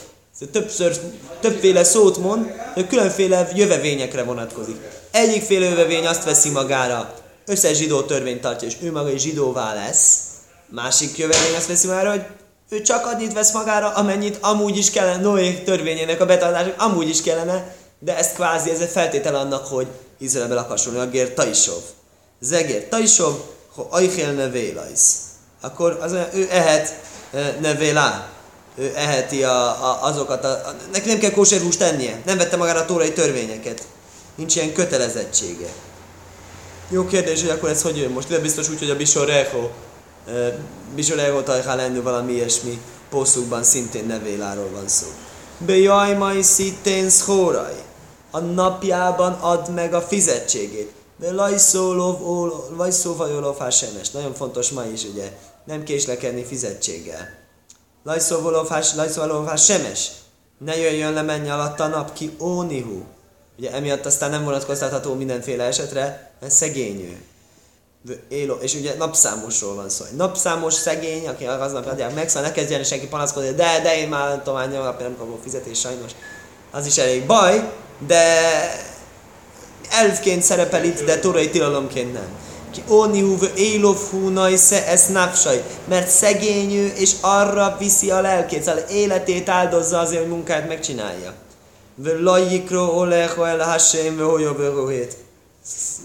Többször, 0.51 0.99
többféle 1.39 1.83
szót 1.83 2.17
mond, 2.17 2.51
hogy 2.73 2.87
különféle 2.87 3.49
jövevényekre 3.55 4.23
vonatkozik. 4.23 4.75
Egyikféle 5.11 5.65
jövevény 5.65 6.05
azt 6.07 6.23
veszi 6.23 6.49
magára, 6.49 7.13
összes 7.45 7.77
zsidó 7.77 8.01
törvényt 8.01 8.41
tartja, 8.41 8.67
és 8.67 8.75
ő 8.81 8.91
maga 8.91 9.11
is 9.11 9.21
zsidóvá 9.21 9.73
lesz. 9.73 10.19
Másik 10.69 11.17
jövevény 11.17 11.55
azt 11.55 11.67
veszi 11.67 11.87
magára, 11.87 12.09
hogy 12.09 12.25
ő 12.69 12.81
csak 12.81 13.05
annyit 13.05 13.33
vesz 13.33 13.53
magára, 13.53 13.89
amennyit 13.89 14.37
amúgy 14.41 14.77
is 14.77 14.89
kellene, 14.89 15.21
Noé 15.21 15.53
törvényének 15.53 16.21
a 16.21 16.25
betartásnak 16.25 16.81
amúgy 16.81 17.09
is 17.09 17.21
kellene, 17.21 17.75
de 17.99 18.17
ezt 18.17 18.33
kvázi, 18.33 18.69
ez 18.69 18.79
egy 18.79 18.89
feltétel 18.89 19.35
annak, 19.35 19.67
hogy 19.67 19.87
Izraelbe 20.17 20.53
lakasson, 20.53 20.99
a 20.99 21.05
Gér 21.05 21.33
Taisov. 21.33 21.81
Zegér 22.39 22.87
Taisov, 22.87 23.33
ha 23.75 23.87
Aichel 23.89 24.49
vélajsz. 24.49 25.15
Akkor 25.61 25.97
az, 26.01 26.11
ő 26.33 26.47
ehet 26.51 26.99
nevélá. 27.59 28.29
Ő 28.75 28.91
eheti 28.95 29.43
a, 29.43 29.67
a, 29.67 30.03
azokat, 30.03 30.43
a, 30.43 30.51
a, 30.51 30.75
neki 30.91 31.07
nem 31.07 31.19
kell 31.19 31.31
kóserhúst 31.31 31.79
tennie. 31.79 32.21
Nem 32.25 32.37
vette 32.37 32.57
magára 32.57 32.79
a 32.79 32.85
tórai 32.85 33.13
törvényeket. 33.13 33.81
Nincs 34.35 34.55
ilyen 34.55 34.73
kötelezettsége. 34.73 35.67
Jó 36.91 37.05
kérdés, 37.05 37.41
hogy 37.41 37.49
akkor 37.49 37.69
ez 37.69 37.81
hogy 37.81 37.97
jön 37.97 38.11
most? 38.11 38.27
De 38.27 38.39
biztos 38.39 38.69
úgy, 38.69 38.79
hogy 38.79 38.89
a 38.89 38.95
Bisorejo, 38.95 39.69
Bisorejo 40.95 41.41
tajhál 41.41 41.75
lenni 41.75 41.99
valami 41.99 42.33
ilyesmi 42.33 42.81
poszukban 43.09 43.63
szintén 43.63 44.05
nevéláról 44.05 44.69
van 44.73 44.87
szó. 44.87 45.07
Bejaj 45.57 46.13
majd 46.13 46.43
szintén 46.43 47.09
szhóraj. 47.09 47.83
A 48.31 48.39
napjában 48.39 49.33
ad 49.33 49.73
meg 49.73 49.93
a 49.93 50.01
fizetségét. 50.01 50.91
Lajszóvajolov 52.77 53.69
semes. 53.69 54.09
Nagyon 54.11 54.33
fontos 54.33 54.69
ma 54.69 54.85
is, 54.85 55.03
ugye 55.03 55.31
nem 55.65 55.83
késlekedni 55.83 56.43
fizetséggel. 56.43 57.27
Lajszóvalófás 58.03 59.65
semes. 59.65 60.11
Ne 60.57 60.77
jöjjön 60.77 61.13
le, 61.13 61.21
menj 61.21 61.49
alatt 61.49 61.79
a 61.79 61.87
nap 61.87 62.13
ki, 62.13 62.35
ónihu. 62.39 63.03
Ugye 63.61 63.71
emiatt 63.71 64.05
aztán 64.05 64.29
nem 64.29 64.43
vonatkoztatható 64.43 65.13
mindenféle 65.13 65.63
esetre, 65.63 66.31
mert 66.39 66.53
szegény 66.53 67.17
ő. 68.29 68.57
És 68.61 68.73
ugye 68.73 68.95
napszámosról 68.97 69.75
van 69.75 69.89
szó. 69.89 70.05
napszámos 70.15 70.73
szegény, 70.73 71.27
aki 71.27 71.45
aznap 71.45 71.87
adják 71.87 72.15
meg, 72.15 72.29
szóval 72.29 72.49
ne 72.49 72.53
kezdjen 72.53 72.83
senki 72.83 73.07
panaszkodni, 73.07 73.49
de, 73.49 73.79
de 73.83 73.97
én 73.97 74.07
már 74.07 74.29
nem 74.29 74.41
tudom, 74.43 74.71
napja 74.71 75.07
nem 75.07 75.17
kapok 75.17 75.41
fizetés 75.43 75.79
sajnos. 75.79 76.11
Az 76.71 76.85
is 76.85 76.97
elég 76.97 77.25
baj, 77.25 77.71
de 78.07 78.23
elfként 79.89 80.43
szerepel 80.43 80.83
itt, 80.83 81.03
de 81.03 81.19
turai 81.19 81.49
tilalomként 81.49 82.13
nem. 82.13 82.27
Ki 82.71 82.83
óniúv 82.89 83.51
élov 83.55 83.97
se 84.69 84.87
ez 84.87 85.07
napsaj, 85.07 85.63
mert 85.87 86.09
szegény 86.09 86.73
ő, 86.73 86.93
és 86.95 87.11
arra 87.21 87.75
viszi 87.79 88.11
a 88.11 88.21
lelkét, 88.21 88.63
szóval 88.63 88.83
életét 88.89 89.49
áldozza 89.49 89.99
azért, 89.99 90.21
hogy 90.21 90.31
munkát 90.31 90.67
megcsinálja. 90.67 91.33
Lajikro 92.03 92.97
olecho 92.97 93.43
el 93.43 93.59
hashem 93.59 94.17
ve 94.17 95.07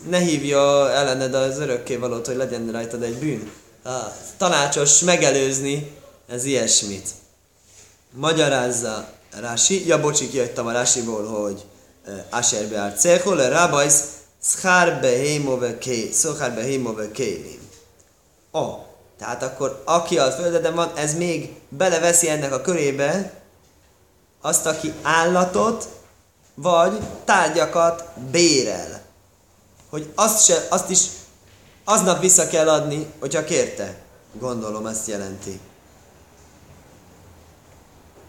Ne 0.08 0.18
hívja 0.18 0.90
ellened 0.90 1.34
az 1.34 1.62
valót, 1.98 2.26
hogy 2.26 2.36
legyen 2.36 2.68
rajtad 2.72 3.02
egy 3.02 3.18
bűn. 3.18 3.50
Tanácsos 4.36 5.00
megelőzni 5.00 5.90
ez 6.28 6.44
ilyesmit. 6.44 7.08
Magyarázza 8.10 9.08
Rási, 9.40 9.86
ja 9.86 10.00
bocsi, 10.00 10.28
kijöttem 10.28 10.66
a 10.66 10.72
Rásiból, 10.72 11.26
hogy 11.26 11.64
eh, 12.06 12.14
Asherbe 12.30 12.82
Arcechol, 12.82 13.48
Rabajsz, 13.48 14.02
Szchár 14.42 15.00
behémove 15.00 15.78
ké, 15.78 16.10
szokár 16.12 16.54
behémove 16.54 17.10
kélim. 17.10 17.68
Ó, 18.52 18.86
tehát 19.18 19.42
akkor 19.42 19.82
aki 19.84 20.18
a 20.18 20.30
földeden 20.30 20.74
van, 20.74 20.92
ez 20.94 21.14
még 21.14 21.54
beleveszi 21.68 22.28
ennek 22.28 22.52
a 22.52 22.60
körébe 22.60 23.32
azt, 24.46 24.66
aki 24.66 24.92
állatot 25.02 25.88
vagy 26.54 26.98
tárgyakat 27.24 28.04
bérel. 28.30 29.02
Hogy 29.90 30.12
azt, 30.14 30.44
se, 30.44 30.66
azt 30.70 30.90
is 30.90 31.00
aznap 31.84 32.20
vissza 32.20 32.46
kell 32.46 32.68
adni, 32.68 33.06
hogyha 33.20 33.44
kérte. 33.44 33.96
Gondolom, 34.40 34.86
ezt 34.86 35.06
jelenti. 35.06 35.60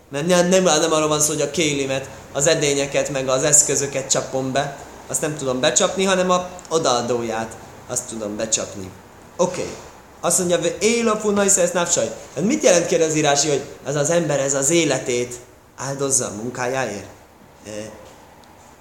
Mert 0.09 0.27
nem, 0.27 0.47
nem, 0.47 0.63
nem 0.63 0.91
arról 0.91 1.07
van 1.07 1.19
szó, 1.19 1.33
hogy 1.33 1.41
a 1.41 1.51
kélimet, 1.51 2.09
az 2.33 2.47
edényeket, 2.47 3.09
meg 3.09 3.27
az 3.27 3.43
eszközöket 3.43 4.09
csapom 4.09 4.51
be, 4.51 4.77
azt 5.07 5.21
nem 5.21 5.37
tudom 5.37 5.59
becsapni, 5.59 6.03
hanem 6.03 6.29
a 6.29 6.49
odaadóját, 6.69 7.57
azt 7.87 8.07
tudom 8.07 8.35
becsapni. 8.35 8.91
Oké. 9.35 9.61
Okay. 9.61 9.73
Azt 10.21 10.37
mondja, 10.37 10.57
hogy 10.57 10.77
él 10.79 11.07
a 11.07 11.17
funai 11.17 11.49
napsaj. 11.73 12.15
Hát 12.35 12.43
mit 12.43 12.63
jelent 12.63 12.85
kérdezírási, 12.85 13.49
hogy 13.49 13.63
ez 13.85 13.95
az 13.95 14.09
ember 14.09 14.39
ez 14.39 14.53
az 14.53 14.69
életét 14.69 15.39
áldozza 15.77 16.25
a 16.25 16.33
munkájáért? 16.33 17.07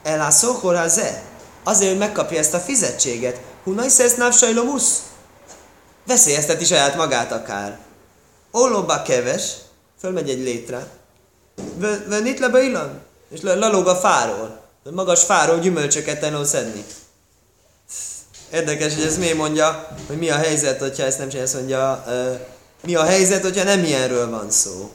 El 0.02 0.20
a 0.60 0.88
ze? 0.88 1.22
Azért, 1.64 1.90
hogy 1.90 1.98
megkapja 1.98 2.38
ezt 2.38 2.54
a 2.54 2.58
fizetséget. 2.58 3.40
Hunai 3.64 3.86
ezt 3.86 4.16
napsaj 4.16 4.54
lomusz? 4.54 5.02
Veszélyezteti 6.06 6.64
saját 6.64 6.96
magát 6.96 7.32
akár. 7.32 7.78
Oloba 8.50 9.02
keves, 9.02 9.52
fölmegy 10.00 10.30
egy 10.30 10.42
létre, 10.42 10.86
Vönit 12.06 12.38
le 12.38 12.62
illan, 12.62 13.00
és 13.30 13.40
lalóg 13.42 13.86
a 13.86 13.94
fáról. 13.94 14.60
Magas 14.90 15.24
fáról 15.24 15.58
gyümölcsöket 15.58 16.20
tenol 16.20 16.44
szedni. 16.44 16.84
Érdekes, 18.52 18.94
hogy 18.94 19.04
ez 19.04 19.18
miért 19.18 19.36
mondja, 19.36 19.88
hogy 20.06 20.18
mi 20.18 20.30
a 20.30 20.36
helyzet, 20.36 20.80
hogyha 20.80 21.02
ezt 21.02 21.18
nem 21.18 21.28
csinálja, 21.28 21.52
mondja, 21.54 22.04
uh, 22.06 22.38
mi 22.84 22.94
a 22.94 23.02
helyzet, 23.02 23.42
hogyha 23.42 23.64
nem 23.64 23.84
ilyenről 23.84 24.30
van 24.30 24.50
szó. 24.50 24.90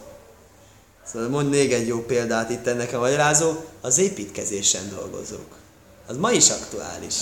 Szóval 1.11 1.29
mond 1.29 1.49
még 1.49 1.73
egy 1.73 1.87
jó 1.87 1.99
példát 2.05 2.49
itt 2.49 2.67
ennek 2.67 2.93
a 2.93 2.99
magyarázó, 2.99 3.51
az 3.81 3.97
építkezésen 3.97 4.93
dolgozók. 4.95 5.47
Az 6.07 6.17
ma 6.17 6.31
is 6.31 6.49
aktuális. 6.49 7.15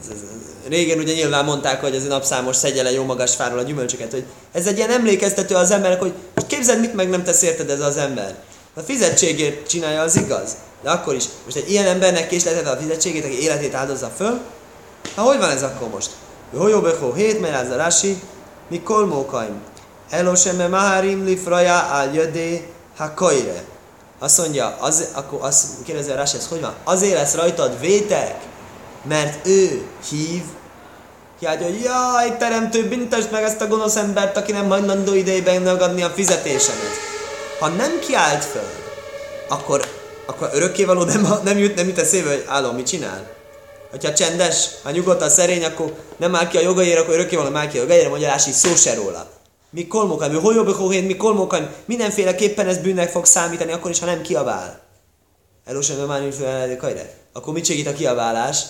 Ez, 0.00 0.08
ez, 0.08 0.16
ez. 0.16 0.68
Régen 0.68 0.98
ugye 0.98 1.12
nyilván 1.12 1.44
mondták, 1.44 1.80
hogy 1.80 1.94
ez 1.94 2.04
a 2.04 2.08
napszámos 2.08 2.56
szedje 2.56 2.82
le 2.82 2.90
jó 2.90 3.04
magas 3.04 3.34
fáról 3.34 3.58
a 3.58 3.62
gyümölcsöket, 3.62 4.10
hogy 4.10 4.24
ez 4.52 4.66
egy 4.66 4.76
ilyen 4.76 4.90
emlékeztető 4.90 5.54
az 5.54 5.70
emberek, 5.70 6.00
hogy 6.00 6.12
most 6.34 6.46
képzeld, 6.46 6.80
mit 6.80 6.94
meg 6.94 7.08
nem 7.08 7.22
tesz 7.22 7.42
érted 7.42 7.70
ez 7.70 7.80
az 7.80 7.96
ember. 7.96 8.42
A 8.74 8.80
fizetségért 8.80 9.68
csinálja, 9.68 10.00
az 10.00 10.16
igaz. 10.16 10.56
De 10.82 10.90
akkor 10.90 11.14
is, 11.14 11.24
most 11.44 11.56
egy 11.56 11.70
ilyen 11.70 11.86
embernek 11.86 12.28
késlelted 12.28 12.66
a 12.66 12.76
fizetségét, 12.76 13.24
aki 13.24 13.42
életét 13.42 13.74
áldozza 13.74 14.12
föl, 14.16 14.40
ha 15.14 15.22
hogy 15.22 15.38
van 15.38 15.50
ez 15.50 15.62
akkor 15.62 15.88
most? 15.88 16.10
Hogy 16.56 16.70
jobb 16.70 16.86
hó 16.86 17.12
hét, 17.12 17.40
mert 17.40 17.64
ez 17.64 17.70
a 17.70 17.76
rási, 17.76 18.20
mi 18.68 18.82
kolmókaim. 20.10 20.26
Eloseme 20.26 20.68
maharim 20.68 21.24
li 21.24 21.36
fraja 21.36 21.78
al 21.78 22.14
jödé 22.14 22.72
ha 23.00 23.14
koire. 23.14 23.64
Azt 24.18 24.38
mondja, 24.38 24.76
az, 24.80 25.08
akkor 25.12 25.38
azt 25.42 25.66
kérdezi 25.84 26.10
a 26.10 26.14
rási, 26.14 26.36
ez 26.36 26.48
hogy 26.48 26.60
van? 26.60 26.74
Azért 26.84 27.14
lesz 27.14 27.34
rajtad 27.34 27.80
vétek, 27.80 28.34
mert 29.08 29.46
ő 29.46 29.82
hív, 30.10 30.42
kiáltja, 31.38 31.66
hogy 31.66 31.80
jaj, 31.82 32.36
teremtő, 32.36 32.88
büntesd 32.88 33.30
meg 33.30 33.42
ezt 33.42 33.60
a 33.60 33.66
gonosz 33.66 33.96
embert, 33.96 34.36
aki 34.36 34.52
nem 34.52 34.68
hajlandó 34.68 35.14
idejében 35.14 35.62
megadni 35.62 36.02
a 36.02 36.08
fizetésemet. 36.08 36.98
Ha 37.58 37.68
nem 37.68 37.98
kiált 38.06 38.44
föl, 38.44 38.68
akkor, 39.48 39.88
akkor 40.26 40.50
örökkévaló 40.52 41.02
nem, 41.02 41.28
nem 41.42 41.58
jut, 41.58 41.74
nem 41.74 41.86
jut 41.86 41.98
eszébe, 41.98 42.28
hogy 42.28 42.44
állom, 42.48 42.74
mit 42.74 42.86
csinál? 42.86 43.26
Hogyha 43.90 44.12
csendes, 44.12 44.68
ha 44.82 44.90
nyugodt 44.90 45.22
a 45.22 45.28
szerény, 45.28 45.64
akkor 45.64 45.94
nem 46.16 46.34
áll 46.34 46.48
ki 46.48 46.56
a 46.56 46.60
jogaért, 46.60 47.00
akkor 47.00 47.14
örökkévaló 47.14 47.48
nem 47.48 47.60
áll 47.60 47.68
ki 47.68 47.78
a 47.78 47.80
jogaért, 47.80 48.10
magyarási 48.10 48.52
szó 48.52 48.74
se 48.74 48.94
róla. 48.94 49.39
Mi 49.70 49.86
kolmokan, 49.86 50.30
mi 50.30 50.38
holyobökóhén, 50.38 51.04
mi 51.04 51.16
kolmokan, 51.16 51.74
mindenféleképpen 51.84 52.66
ez 52.66 52.78
bűnnek 52.78 53.10
fog 53.10 53.24
számítani, 53.24 53.72
akkor 53.72 53.90
is, 53.90 53.98
ha 53.98 54.06
nem 54.06 54.22
kiabál. 54.22 54.80
Elósan, 55.64 56.06
már 56.06 56.34
Akkor 57.32 57.52
mit 57.52 57.64
segít 57.64 57.86
a 57.86 57.92
kiabálás? 57.92 58.64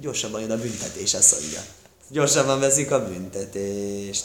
Gyorsabban 0.00 0.40
jön 0.40 0.50
a 0.50 0.56
büntetés, 0.56 1.14
azt 1.14 1.40
mondja. 1.40 1.60
Gyorsabban 2.08 2.60
veszik 2.60 2.90
a 2.90 3.04
büntetést. 3.04 4.24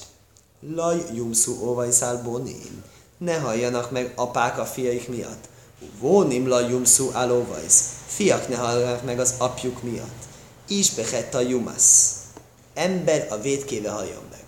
Laj, 0.75 0.97
jumszú 1.13 1.57
óvajszál 1.63 2.21
bonim. 2.23 2.83
Ne 3.17 3.37
halljanak 3.37 3.91
meg 3.91 4.13
apák 4.15 4.59
a 4.59 4.65
fiaik 4.65 5.07
miatt. 5.07 5.49
Vónim 5.99 6.47
laj 6.47 6.69
jumszú 6.69 7.09
alóvajsz. 7.13 7.83
Fiak 8.07 8.47
ne 8.47 8.55
halljanak 8.55 9.03
meg 9.03 9.19
az 9.19 9.33
apjuk 9.37 9.83
miatt. 9.83 10.23
Isbehett 10.67 11.33
a 11.33 11.39
jumasz. 11.39 12.15
Ember 12.73 13.27
a 13.29 13.37
védkéve 13.37 13.89
halljon 13.89 14.23
meg. 14.31 14.43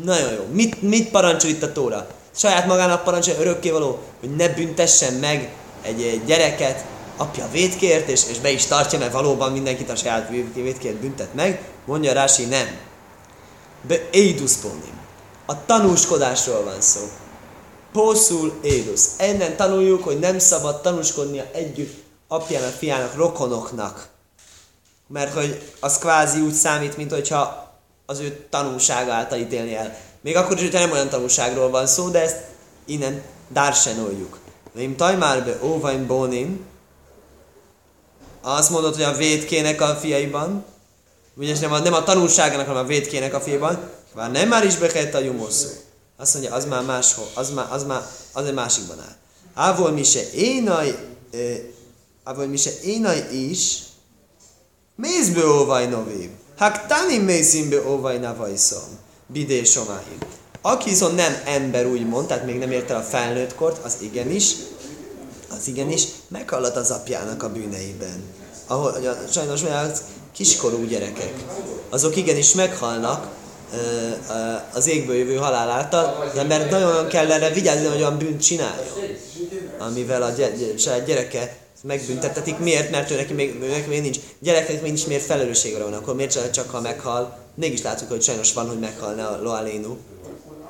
Nagyon 0.00 0.32
jó. 0.32 0.44
Mit, 0.52 0.82
mit 0.82 1.10
parancsol 1.10 1.50
itt 1.50 1.62
a 1.62 1.72
tóra? 1.72 2.06
Saját 2.34 2.66
magának 2.66 3.04
parancsol 3.04 3.34
örökkévaló, 3.38 3.98
hogy 4.20 4.36
ne 4.36 4.48
büntessen 4.48 5.14
meg 5.14 5.52
egy 5.82 6.22
gyereket, 6.26 6.84
apja 7.16 7.48
védkért, 7.50 8.08
és, 8.08 8.22
és 8.30 8.38
be 8.38 8.50
is 8.50 8.66
tartja, 8.66 8.98
mert 8.98 9.12
valóban 9.12 9.52
mindenkit 9.52 9.90
a 9.90 9.96
saját 9.96 10.28
védkért 10.54 10.96
büntet 10.96 11.34
meg, 11.34 11.62
mondja 11.84 12.12
Rási, 12.12 12.44
nem. 12.44 12.66
Be 13.82 14.08
éduszponim. 14.10 15.00
A 15.46 15.64
tanúskodásról 15.66 16.64
van 16.64 16.80
szó. 16.80 17.00
Pószul 17.92 18.58
édusz. 18.62 19.08
Ennen 19.16 19.56
tanuljuk, 19.56 20.04
hogy 20.04 20.18
nem 20.18 20.38
szabad 20.38 20.80
tanúskodnia 20.80 21.44
együtt 21.52 22.02
apjának, 22.28 22.72
fiának, 22.72 23.14
rokonoknak. 23.14 24.08
Mert 25.08 25.34
hogy 25.34 25.62
az 25.80 25.98
kvázi 25.98 26.40
úgy 26.40 26.52
számít, 26.52 26.96
mint 26.96 27.12
hogyha 27.12 27.61
az 28.12 28.20
ő 28.20 28.46
tanúság 28.50 29.08
által 29.08 29.38
ítélni 29.38 29.74
el. 29.74 29.96
Még 30.20 30.36
akkor 30.36 30.56
is, 30.56 30.62
hogyha 30.62 30.78
nem 30.78 30.90
olyan 30.90 31.08
tanúságról 31.08 31.70
van 31.70 31.86
szó, 31.86 32.08
de 32.08 32.22
ezt 32.22 32.36
innen 32.84 33.22
dársenoljuk. 33.48 34.38
Vim 34.72 34.96
tajmár 34.96 35.44
be 35.44 35.58
óvaim 35.62 36.06
bónim, 36.06 36.66
azt 38.40 38.70
mondod, 38.70 38.94
hogy 38.94 39.02
a 39.02 39.16
védkének 39.16 39.80
a 39.80 39.86
fiaiban, 39.86 40.64
ugye 41.36 41.60
nem 41.60 41.72
a, 41.72 41.78
nem 41.78 41.92
a 41.92 42.02
tanulságának, 42.02 42.66
hanem 42.66 42.84
a 42.84 42.86
védkének 42.86 43.34
a 43.34 43.40
fiaiban, 43.40 43.90
már 44.14 44.30
nem 44.30 44.48
már 44.48 44.64
is 44.64 44.76
bekelt 44.76 45.14
a 45.14 45.18
jumoszó. 45.18 45.68
Azt 46.16 46.34
mondja, 46.34 46.54
az 46.54 46.64
már 46.64 46.84
máshol, 46.84 47.26
az 47.34 47.50
már, 47.50 47.66
az 47.70 47.84
már, 47.84 48.02
az 48.32 48.44
egy 48.44 48.54
másikban 48.54 49.00
áll. 49.00 49.16
Ávol 49.54 49.90
mi 49.90 50.02
se 50.02 50.30
énaj, 50.30 50.98
ávol 52.24 52.46
mi 52.46 52.56
se 52.56 52.70
énaj 52.82 53.28
is, 53.32 53.78
mézbe 54.96 55.46
óvaj 55.46 55.86
novév. 55.86 56.30
Hát 56.56 56.86
tani 56.86 57.18
mézimbe 57.18 57.88
óvaj 57.88 58.18
navajszom. 58.18 58.98
Bidé 59.26 59.64
somáim. 59.64 60.18
Aki 60.62 60.88
viszont 60.88 61.16
nem 61.16 61.42
ember, 61.44 61.86
úgymond, 61.86 62.26
tehát 62.26 62.46
még 62.46 62.58
nem 62.58 62.70
ért 62.70 62.90
el 62.90 62.96
a 62.96 63.02
felnőtt 63.02 63.54
kort, 63.54 63.84
az 63.84 63.96
igenis, 64.00 64.52
az 65.50 65.68
igenis 65.68 66.04
meghallat 66.28 66.76
az 66.76 66.90
apjának 66.90 67.42
a 67.42 67.52
bűneiben. 67.52 68.22
Ahol, 68.66 68.94
sajnos 69.30 69.62
olyan 69.62 69.90
kiskorú 70.32 70.84
gyerekek, 70.84 71.32
azok 71.90 72.16
igenis 72.16 72.52
meghalnak 72.52 73.28
az 74.72 74.88
égből 74.88 75.16
jövő 75.16 75.36
halál 75.36 75.70
által, 75.70 76.30
de 76.34 76.42
mert 76.42 76.70
nagyon 76.70 77.08
kell 77.08 77.32
erre 77.32 77.50
vigyázni, 77.50 77.86
hogy 77.86 78.00
olyan 78.00 78.18
bűnt 78.18 78.42
csináljon, 78.42 78.86
amivel 79.78 80.22
a 80.22 80.30
gyereke 81.06 81.56
megbüntetetik. 81.82 82.58
Miért? 82.58 82.90
Mert 82.90 83.10
ő 83.10 83.16
neki 83.16 83.32
még, 83.32 83.58
neki 83.58 83.88
még 83.88 84.00
nincs, 84.00 84.18
gyereknek 84.38 84.82
még 84.82 84.92
nincs 84.92 85.06
miért 85.06 85.24
felelősségre 85.24 85.82
van, 85.82 85.92
akkor 85.92 86.14
miért 86.14 86.32
csak, 86.32 86.50
csak 86.50 86.70
ha 86.70 86.80
meghal, 86.80 87.38
mégis 87.54 87.82
látjuk, 87.82 88.10
hogy 88.10 88.22
sajnos 88.22 88.52
van, 88.52 88.68
hogy 88.68 88.78
meghalna 88.78 89.28
a 89.30 89.42
Loalénu. 89.42 89.96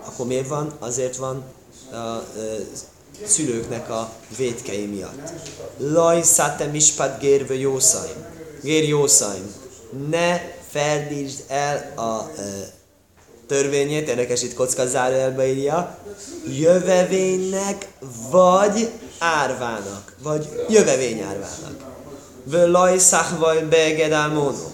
Akkor 0.04 0.26
miért 0.26 0.48
van? 0.48 0.72
Azért 0.78 1.16
van 1.16 1.44
a, 1.90 1.96
a, 1.96 2.24
szülőknek 3.24 3.90
a 3.90 4.12
védkei 4.36 4.86
miatt. 4.86 5.32
Laj 5.78 6.22
szate 6.22 6.64
mispat 6.64 7.20
gérve 7.20 7.54
jószaim. 7.54 8.24
Gér 8.62 8.88
jószaim. 8.88 9.54
Ne 10.10 10.40
ferdítsd 10.70 11.44
el 11.48 11.92
a 11.96 12.40
e, 12.40 12.42
törvényét, 13.46 14.08
érdekes 14.08 14.42
itt 14.42 14.54
kocka 14.54 14.86
zárójelbe 14.86 15.46
írja, 15.46 15.98
jövevénynek 16.58 17.88
vagy 18.30 18.90
árvának, 19.22 20.12
vagy 20.22 20.48
jövevényárvának. 20.68 21.76
Völaj 22.44 22.98
szachvaj 22.98 23.60
begedál 23.60 24.28
móno. 24.28 24.70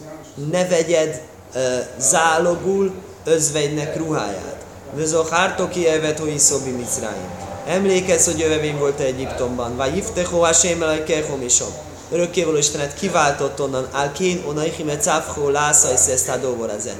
Ne 0.50 0.66
vegyed 0.68 1.22
e, 1.52 1.90
zálogul 1.98 2.92
özvegynek 3.24 3.96
ruháját. 3.96 4.56
Vözohártoki 4.94 5.86
evet 5.86 6.18
hogy 6.18 6.38
szobi 6.38 6.70
micráim 6.70 7.46
Emlékezz, 7.68 8.24
hogy 8.24 8.38
jövevény 8.38 8.78
volt 8.78 9.00
Egyiptomban. 9.00 9.76
Vagy 9.76 9.96
iftecho 9.96 10.38
hasém 10.38 10.82
el 10.82 11.04
kehomisom. 11.04 11.68
Örökkévaló 12.10 12.56
Istenet 12.56 12.94
kiváltott 12.94 13.60
onnan. 13.60 13.88
Al 13.92 14.12
kén 14.12 14.42
onaihime 14.48 14.96
cáfhó 14.96 15.48
lászaj 15.48 15.92
ezt 15.92 16.28
a 16.28 16.36
dolgorazen. 16.36 16.96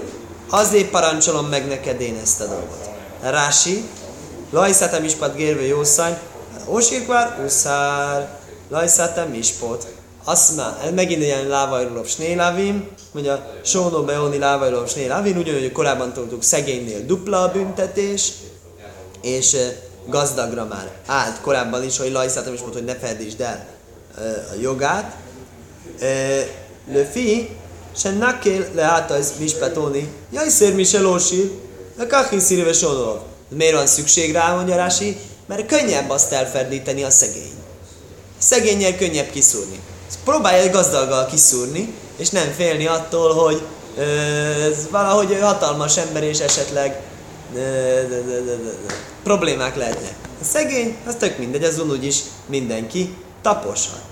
Azért 0.51 0.91
parancsolom 0.91 1.47
meg 1.47 1.67
neked 1.67 2.01
én 2.01 2.19
ezt 2.23 2.41
a 2.41 2.47
dolgot. 2.47 2.91
Rási, 3.23 3.85
lajszátem 4.51 5.05
ispad 5.05 5.35
gérve 5.37 5.67
jószány, 5.67 6.19
Ósírkvár, 6.71 7.41
uszár, 7.45 8.29
lajszátem 8.69 9.35
ispot. 9.35 9.87
Azt 10.25 10.57
már, 10.57 10.93
megint 10.95 11.23
ilyen 11.23 11.49
lávajrólop 11.49 12.07
snélávim, 12.07 12.89
mondja, 13.13 13.61
sónó 13.65 14.03
beóni 14.03 14.39
lávajrólop 14.39 14.89
snélávim, 14.89 15.37
ugyanúgy, 15.37 15.61
hogy 15.61 15.73
korábban 15.73 16.13
tudtuk, 16.13 16.43
szegénynél 16.43 17.07
dupla 17.07 17.43
a 17.43 17.53
büntetés, 17.53 18.33
és 19.23 19.57
gazdagra 20.07 20.65
már 20.65 20.91
állt 21.07 21.41
korábban 21.41 21.85
is, 21.85 21.99
hogy 21.99 22.13
lajszátom 22.13 22.55
is 22.55 22.61
mondta, 22.61 22.79
hogy 22.79 22.87
ne 22.87 22.95
ferdítsd 22.95 23.41
el 23.41 23.67
a 24.53 24.61
jogát. 24.61 25.17
Le 26.93 27.05
fi, 27.11 27.57
se 27.97 28.11
nakél 28.11 28.67
le 28.75 29.07
ez 29.11 29.33
mispetóni, 29.39 30.13
jaj 30.33 30.49
szér 30.49 30.75
mi 30.75 30.85
se 30.85 31.01
lósír, 31.01 31.51
A 32.01 32.07
kachi 32.07 32.39
szíve 32.39 32.73
sodolov. 32.73 33.19
Miért 33.49 33.75
van 33.75 33.87
szükség 33.87 34.33
rá, 34.33 34.55
mondja 34.55 34.77
Rási? 34.77 35.17
Mert 35.49 35.67
könnyebb 35.67 36.11
azt 36.11 36.33
elferdíteni 36.33 37.03
a 37.03 37.11
szegény. 37.11 37.53
Szegényel 38.39 38.97
könnyebb 38.97 39.31
kiszúrni. 39.31 39.81
Próbálja 40.25 40.63
egy 40.63 40.71
gazdaggal 40.71 41.27
kiszúrni, 41.27 41.95
és 42.17 42.29
nem 42.29 42.53
félni 42.57 42.87
attól, 42.87 43.35
hogy 43.35 43.63
ö, 43.97 44.03
valahogy 44.91 45.39
hatalmas 45.41 45.97
ember, 45.97 46.23
és 46.23 46.39
esetleg 46.39 47.01
problémák 49.23 49.77
lehetnek. 49.77 50.15
A 50.41 50.45
szegény, 50.45 50.97
az 51.07 51.15
tök 51.19 51.39
mindegy, 51.39 51.65
azon 51.65 51.91
úgyis 51.91 52.19
mindenki 52.47 53.17
taposhat. 53.43 54.03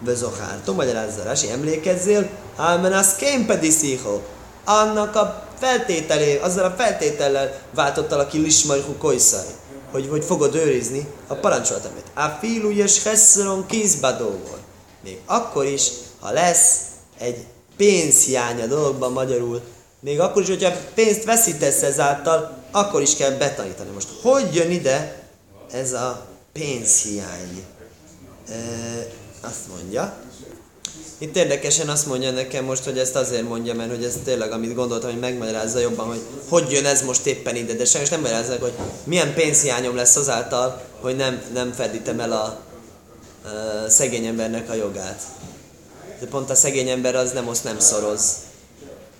Bezohártó, 0.00 0.74
magyarázza 0.74 1.22
Rási, 1.22 1.50
emlékezzél, 1.50 2.28
Ámen 2.56 2.92
az 2.92 3.14
kém 3.16 3.46
pedisziho. 3.46 4.20
Annak 4.64 5.16
a 5.16 5.46
feltételé, 5.60 6.38
azzal 6.38 6.64
a 6.64 6.74
feltétellel 6.78 7.58
váltott 7.74 8.28
ki 8.28 8.38
lismajhu 8.38 8.96
kojszaj, 8.96 9.46
hogy, 9.90 10.08
hogy 10.08 10.24
fogod 10.24 10.54
őrizni 10.54 11.06
a 11.26 11.34
parancsolatomat. 11.34 12.02
A 12.14 12.28
filu 12.28 12.70
és 12.70 13.02
hesszeron 13.02 13.66
kézbadóval. 13.66 14.58
Még 15.04 15.18
akkor 15.26 15.64
is, 15.64 15.88
ha 16.20 16.32
lesz 16.32 16.80
egy 17.18 17.46
pénzhiány 17.76 18.60
a 18.60 18.66
dologban 18.66 19.12
magyarul, 19.12 19.60
még 20.00 20.20
akkor 20.20 20.42
is, 20.42 20.48
hogyha 20.48 20.70
pénzt 20.94 21.24
veszítesz 21.24 21.82
ezáltal, 21.82 22.56
akkor 22.70 23.02
is 23.02 23.16
kell 23.16 23.30
betanítani. 23.30 23.90
Most 23.90 24.08
hogy 24.22 24.54
jön 24.54 24.70
ide 24.70 25.22
ez 25.72 25.92
a 25.92 26.26
pénzhiány? 26.52 27.64
E, 28.48 28.54
azt 29.40 29.68
mondja. 29.68 30.16
Itt 31.18 31.36
érdekesen 31.36 31.88
azt 31.88 32.06
mondja 32.06 32.30
nekem 32.30 32.64
most, 32.64 32.84
hogy 32.84 32.98
ezt 32.98 33.16
azért 33.16 33.48
mondja, 33.48 33.74
mert 33.74 33.90
hogy 33.90 34.04
ez 34.04 34.18
tényleg, 34.24 34.52
amit 34.52 34.74
gondoltam, 34.74 35.10
hogy 35.10 35.20
megmagyarázza 35.20 35.78
jobban, 35.78 36.06
hogy 36.06 36.20
hogy 36.48 36.70
jön 36.70 36.86
ez 36.86 37.02
most 37.02 37.26
éppen 37.26 37.56
ide, 37.56 37.74
de 37.74 37.84
sajnos 37.84 38.10
nem 38.10 38.20
magyarázza, 38.20 38.56
hogy 38.60 38.72
milyen 39.04 39.34
pénzhiányom 39.34 39.96
lesz 39.96 40.16
azáltal, 40.16 40.82
hogy 41.00 41.16
nem, 41.16 41.42
nem 41.52 41.72
fedítem 41.72 42.20
el 42.20 42.32
a, 42.32 42.44
a 42.44 43.88
szegény 43.88 44.26
embernek 44.26 44.70
a 44.70 44.74
jogát. 44.74 45.22
De 46.20 46.26
pont 46.26 46.50
a 46.50 46.54
szegény 46.54 46.88
ember 46.88 47.14
az 47.14 47.32
nem 47.32 47.48
oszt, 47.48 47.64
nem 47.64 47.78
szoroz. 47.78 48.32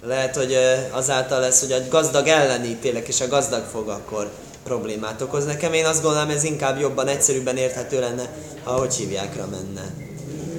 Lehet, 0.03 0.37
hogy 0.37 0.57
azáltal 0.91 1.41
lesz, 1.41 1.61
hogy 1.61 1.73
a 1.73 1.89
gazdag 1.89 2.27
ellenítélek, 2.27 3.09
és 3.09 3.21
a 3.21 3.29
gazdag 3.29 3.65
fog 3.73 3.89
akkor 3.89 4.31
problémát 4.65 5.23
okoz 5.23 5.45
nekem. 5.45 5.73
Én 5.73 5.87
azt 5.87 6.03
gondolom, 6.03 6.31
ez 6.31 6.45
inkább 6.45 6.81
jobban, 6.81 7.09
egyszerűbben 7.09 7.57
érthető 7.57 8.01
lenne, 8.01 8.31
ha 8.63 8.73
hogy 8.73 8.95
hívjákra 8.95 9.47
menne. 9.47 10.08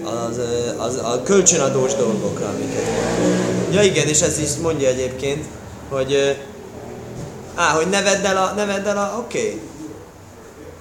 Az, 0.04 0.40
az, 0.78 0.96
a 0.96 1.22
kölcsönadós 1.24 1.96
dolgokra, 1.96 2.48
amiket 2.48 2.84
Ja 3.72 3.82
igen, 3.82 4.08
és 4.08 4.22
ez 4.22 4.40
is 4.40 4.56
mondja 4.62 4.88
egyébként, 4.88 5.46
hogy 5.90 6.38
á, 7.56 7.70
hogy 7.70 7.88
ne 7.90 8.02
vedd 8.02 8.26
el 8.26 8.38
a, 8.38 8.54
ne 8.56 8.66
vedd 8.66 8.86
el 8.86 8.98
a, 8.98 9.18
oké. 9.18 9.40
Okay. 9.40 9.62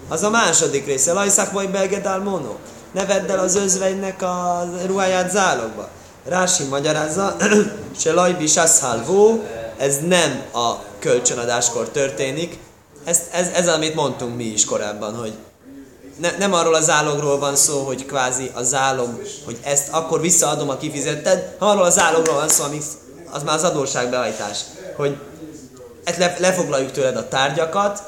Az 0.08 0.22
a 0.22 0.30
második 0.30 0.86
része, 0.86 1.12
lajszák 1.12 1.50
vagy 1.50 1.70
belgedál 1.70 2.18
mono. 2.18 2.56
Ne 2.92 3.04
vedd 3.04 3.30
el 3.30 3.38
az 3.38 3.56
özvegynek 3.56 4.22
a 4.22 4.68
ruháját 4.86 5.30
zálogba. 5.30 5.88
Rási 6.24 6.64
magyarázza, 6.64 7.36
se 8.00 8.12
lajbi 8.12 8.48
vó, 9.06 9.42
ez 9.76 9.98
nem 10.06 10.42
a 10.52 10.74
kölcsönadáskor 10.98 11.88
történik, 11.88 12.58
ez, 13.04 13.20
ez, 13.32 13.48
ez, 13.54 13.68
amit 13.68 13.94
mondtunk 13.94 14.36
mi 14.36 14.44
is 14.44 14.64
korábban, 14.64 15.16
hogy 15.16 15.32
ne, 16.18 16.36
nem 16.38 16.52
arról 16.52 16.74
a 16.74 16.80
zálogról 16.80 17.38
van 17.38 17.56
szó, 17.56 17.84
hogy 17.84 18.06
kvázi 18.06 18.50
a 18.54 18.62
zálog, 18.62 19.22
hogy 19.44 19.58
ezt 19.62 19.88
akkor 19.90 20.20
visszaadom, 20.20 20.68
a 20.68 20.76
kifizetted, 20.76 21.54
ha 21.58 21.66
arról 21.66 21.82
a 21.82 21.90
zálogról 21.90 22.34
van 22.34 22.48
szó, 22.48 22.64
ami 22.64 22.80
az 23.30 23.42
már 23.42 23.54
az 23.54 23.64
adósságbehajtás, 23.64 24.58
hogy 24.96 25.16
le, 26.18 26.36
lefoglaljuk 26.38 26.90
tőled 26.90 27.16
a 27.16 27.28
tárgyakat, 27.28 28.02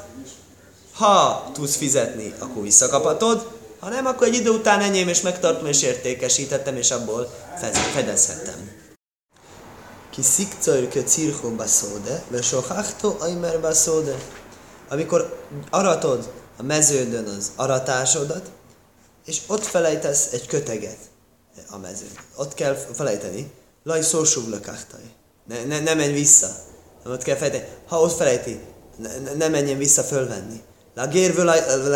ha 0.94 1.44
tudsz 1.52 1.76
fizetni, 1.76 2.34
akkor 2.38 2.62
visszakaphatod, 2.62 3.58
ha 3.80 3.88
nem, 3.88 4.06
akkor 4.06 4.26
egy 4.26 4.34
idő 4.34 4.50
után 4.50 4.80
enyém 4.80 5.08
és 5.08 5.20
megtartom 5.20 5.66
és 5.66 5.82
értékesítettem, 5.82 6.76
és 6.76 6.90
abból 6.90 7.34
fedezhetem. 7.92 8.78
Ki 10.10 10.22
szikcajrke 10.22 11.02
circhó 11.02 11.50
baszóde, 11.50 12.22
ve 12.28 12.42
sohachto 12.42 13.16
aimer 13.20 13.60
baszóde. 13.60 14.14
Amikor 14.88 15.44
aratod 15.70 16.30
a 16.60 16.62
meződön 16.62 17.26
az 17.26 17.50
aratásodat, 17.56 18.50
és 19.24 19.40
ott 19.46 19.64
felejtesz 19.64 20.32
egy 20.32 20.46
köteget 20.46 20.98
a 21.70 21.78
mezőn. 21.78 22.10
Ott 22.36 22.54
kell 22.54 22.74
felejteni. 22.74 23.52
Laj 23.82 24.02
szósúv 24.02 24.48
lökachtaj. 24.48 25.00
Ne, 25.46 25.64
ne, 25.64 25.80
ne 25.80 25.94
menj 25.94 26.12
vissza. 26.12 26.48
Nem 27.04 27.12
ott 27.12 27.22
kell 27.22 27.36
felejteni. 27.36 27.64
Ha 27.86 28.00
ott 28.00 28.16
felejti, 28.16 28.60
ne, 28.96 29.34
ne 29.34 29.48
menjen 29.48 29.78
vissza 29.78 30.02
fölvenni. 30.02 30.62
La 30.94 31.06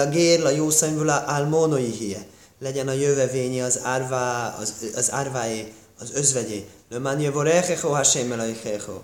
gér, 0.09 0.40
la 0.40 0.50
jószanyvula 0.50 1.24
álmónoi 1.27 1.90
hie. 1.90 2.27
Legyen 2.59 2.88
a 2.88 2.92
jövevényi 2.92 3.61
az, 3.61 3.81
árvá, 3.83 4.57
az, 4.61 4.74
az 4.94 5.12
árváé, 5.12 5.72
az 5.98 6.11
özvegyé. 6.14 6.66
Le 6.88 6.98
man 6.98 7.20
jevorechecho 7.20 7.88
hashem 7.88 8.33
elaichecho. 8.33 9.00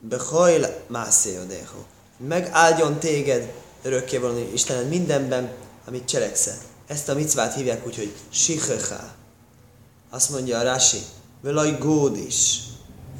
Bechojl 0.00 0.66
mászéodecho. 0.86 1.78
Megáldjon 2.28 2.98
téged 2.98 3.52
örökkévaló 3.82 4.48
Istened 4.52 4.88
mindenben, 4.88 5.52
amit 5.86 6.08
cselekszel. 6.08 6.56
Ezt 6.86 7.08
a 7.08 7.14
micvát 7.14 7.54
hívják 7.54 7.86
úgy, 7.86 7.96
hogy 7.96 8.14
Sichecha. 8.30 9.00
Azt 10.10 10.30
mondja 10.30 10.58
a 10.58 10.62
Rashi, 10.62 11.02
Velaj 11.42 11.76
gód 11.78 12.16
is. 12.16 12.58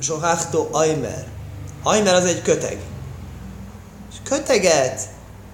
Soháktó 0.01 0.69
Aimer. 0.71 1.27
Aimer 1.83 2.15
az 2.15 2.25
egy 2.25 2.43
köteg. 2.43 2.81
És 4.11 4.17
köteget? 4.25 5.09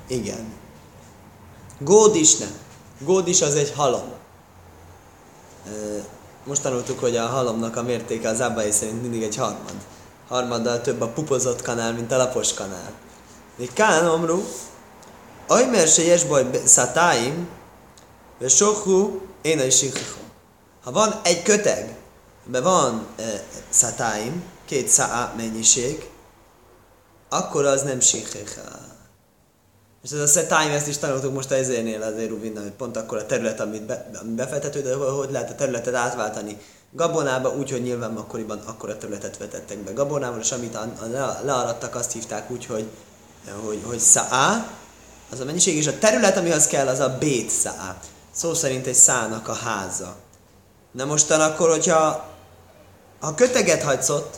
Igen. 0.07 0.53
Gód 1.79 2.17
is 2.17 2.37
nem. 2.37 2.53
Gód 3.01 3.29
is 3.29 3.43
az 3.43 3.55
egy 3.55 3.73
halom. 3.77 4.13
Most 6.45 6.63
tanultuk, 6.63 6.99
hogy 6.99 7.17
a 7.17 7.27
halomnak 7.27 7.77
a 7.77 7.83
mértéke 7.83 8.29
az 8.29 8.41
Abbai 8.41 8.71
szerint 8.71 9.03
mindig 9.03 9.23
egy 9.23 9.37
harmad. 9.37 9.75
Harmaddal 10.29 10.81
több 10.81 11.01
a 11.01 11.09
pupozott 11.09 11.63
kanál, 11.63 11.93
mint 11.93 12.13
a 12.13 12.17
lapos 12.17 12.55
kanál. 12.55 12.93
Még 13.57 13.73
Kán 13.73 14.05
Ajmer 15.49 15.89
se 15.89 16.03
jes 16.03 16.25
baj 16.25 16.45
szatáim, 16.65 17.49
ve 18.39 18.49
sohu 18.49 19.21
én 19.43 19.61
is 19.61 19.85
Ha 20.85 20.93
van 20.93 21.21
egy 21.25 21.43
köteg, 21.43 21.97
be 22.45 22.61
van 22.61 23.07
e, 23.17 23.23
szatáim, 23.69 24.43
két 24.65 24.89
szá 24.89 25.33
mennyiség, 25.37 26.09
akkor 27.29 27.65
az 27.65 27.83
nem 27.83 28.01
sikhecha. 28.01 28.63
És 30.03 30.11
ez 30.11 30.19
a 30.19 30.27
szatáim, 30.27 30.71
ezt 30.71 30.89
is 30.89 30.99
tanultuk 30.99 31.35
most 31.35 31.51
az 31.51 31.57
ezérnél 31.57 32.03
az 32.03 32.17
Éruvinnal, 32.17 32.63
hogy 32.63 32.73
pont 32.73 32.97
akkor 32.97 33.19
a 33.19 33.27
terület, 33.27 33.61
amit, 33.61 33.83
be, 33.83 34.11
de 34.37 34.95
hogy 34.95 35.31
lehet 35.31 35.51
a 35.51 35.55
területet 35.55 35.95
átváltani 35.95 36.59
gabonába, 36.93 37.51
úgyhogy 37.51 37.83
nyilván 37.83 38.17
akkoriban 38.17 38.59
akkor 38.67 38.91
a 38.91 38.99
területet 38.99 39.37
vetettek 39.39 39.79
be 39.79 39.93
gabonával, 39.93 40.41
és 40.41 40.53
amit 40.53 40.79
learadtak, 41.45 41.95
azt 41.95 42.13
hívták 42.13 42.51
úgy, 42.51 42.67
hogy, 42.67 42.89
hogy, 43.65 43.81
hogy 43.85 43.99
szá, 43.99 44.67
az 45.31 45.41
a 45.41 45.45
mennyiség, 45.45 45.77
és 45.77 45.87
a 45.87 45.99
terület, 45.99 46.37
amihez 46.37 46.67
kell, 46.67 46.89
az 46.89 46.99
a 46.99 47.17
bét 47.19 47.51
szá. 47.51 47.97
Szó 48.31 48.55
szerint 48.55 48.87
egy 48.87 48.95
szának 48.95 49.49
a 49.49 49.55
háza. 49.55 50.17
Na 50.93 51.05
mostan 51.05 51.41
akkor, 51.41 51.71
hogyha 51.71 52.29
ha 53.21 53.35
köteget 53.35 53.83
hagysz 53.83 54.09
ott, 54.09 54.37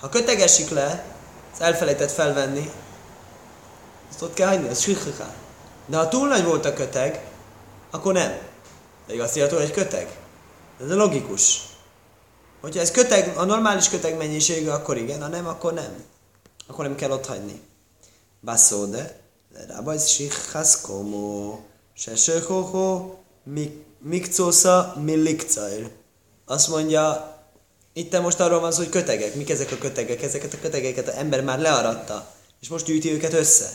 ha 0.00 0.08
kötegesik 0.08 0.70
le, 0.70 1.04
az 1.54 1.60
elfelejtett 1.60 2.10
felvenni, 2.10 2.70
azt 4.10 4.22
ott 4.22 4.34
kell 4.34 4.48
hagyni, 4.48 4.68
az 4.68 4.80
sihha. 4.80 5.32
De 5.86 5.96
ha 5.96 6.08
túl 6.08 6.28
nagy 6.28 6.44
volt 6.44 6.64
a 6.64 6.72
köteg, 6.72 7.24
akkor 7.90 8.12
nem. 8.12 8.38
De 9.06 9.22
azt 9.22 9.36
írható, 9.36 9.56
egy 9.56 9.70
köteg. 9.70 10.18
Ez 10.80 10.90
a 10.90 10.94
logikus. 10.94 11.60
Hogyha 12.60 12.80
ez 12.80 12.90
köteg, 12.90 13.36
a 13.36 13.44
normális 13.44 13.88
köteg 13.88 14.16
mennyisége, 14.16 14.72
akkor 14.72 14.96
igen, 14.96 15.22
ha 15.22 15.28
nem, 15.28 15.46
akkor 15.46 15.72
nem. 15.72 16.04
Akkor 16.66 16.84
nem 16.84 16.94
kell 16.94 17.10
ott 17.10 17.26
hagyni. 17.26 17.62
Baszóde, 18.40 19.20
Rabaj 19.66 19.98
Sichas 19.98 20.80
Komo, 20.80 21.58
Sesöhoho, 21.94 23.16
Mikcósza, 23.98 24.94
Millikcair. 25.04 25.90
Azt 26.46 26.68
mondja, 26.68 27.36
itt 27.92 28.20
most 28.20 28.40
arról 28.40 28.60
van 28.60 28.72
szó, 28.72 28.78
hogy 28.78 28.88
kötegek. 28.88 29.34
Mik 29.34 29.50
ezek 29.50 29.72
a 29.72 29.78
kötegek? 29.78 30.22
Ezeket 30.22 30.52
a 30.52 30.58
kötegeket 30.60 31.08
az 31.08 31.14
ember 31.14 31.42
már 31.42 31.58
learatta, 31.58 32.26
és 32.60 32.68
most 32.68 32.84
gyűjti 32.84 33.12
őket 33.12 33.32
össze. 33.32 33.70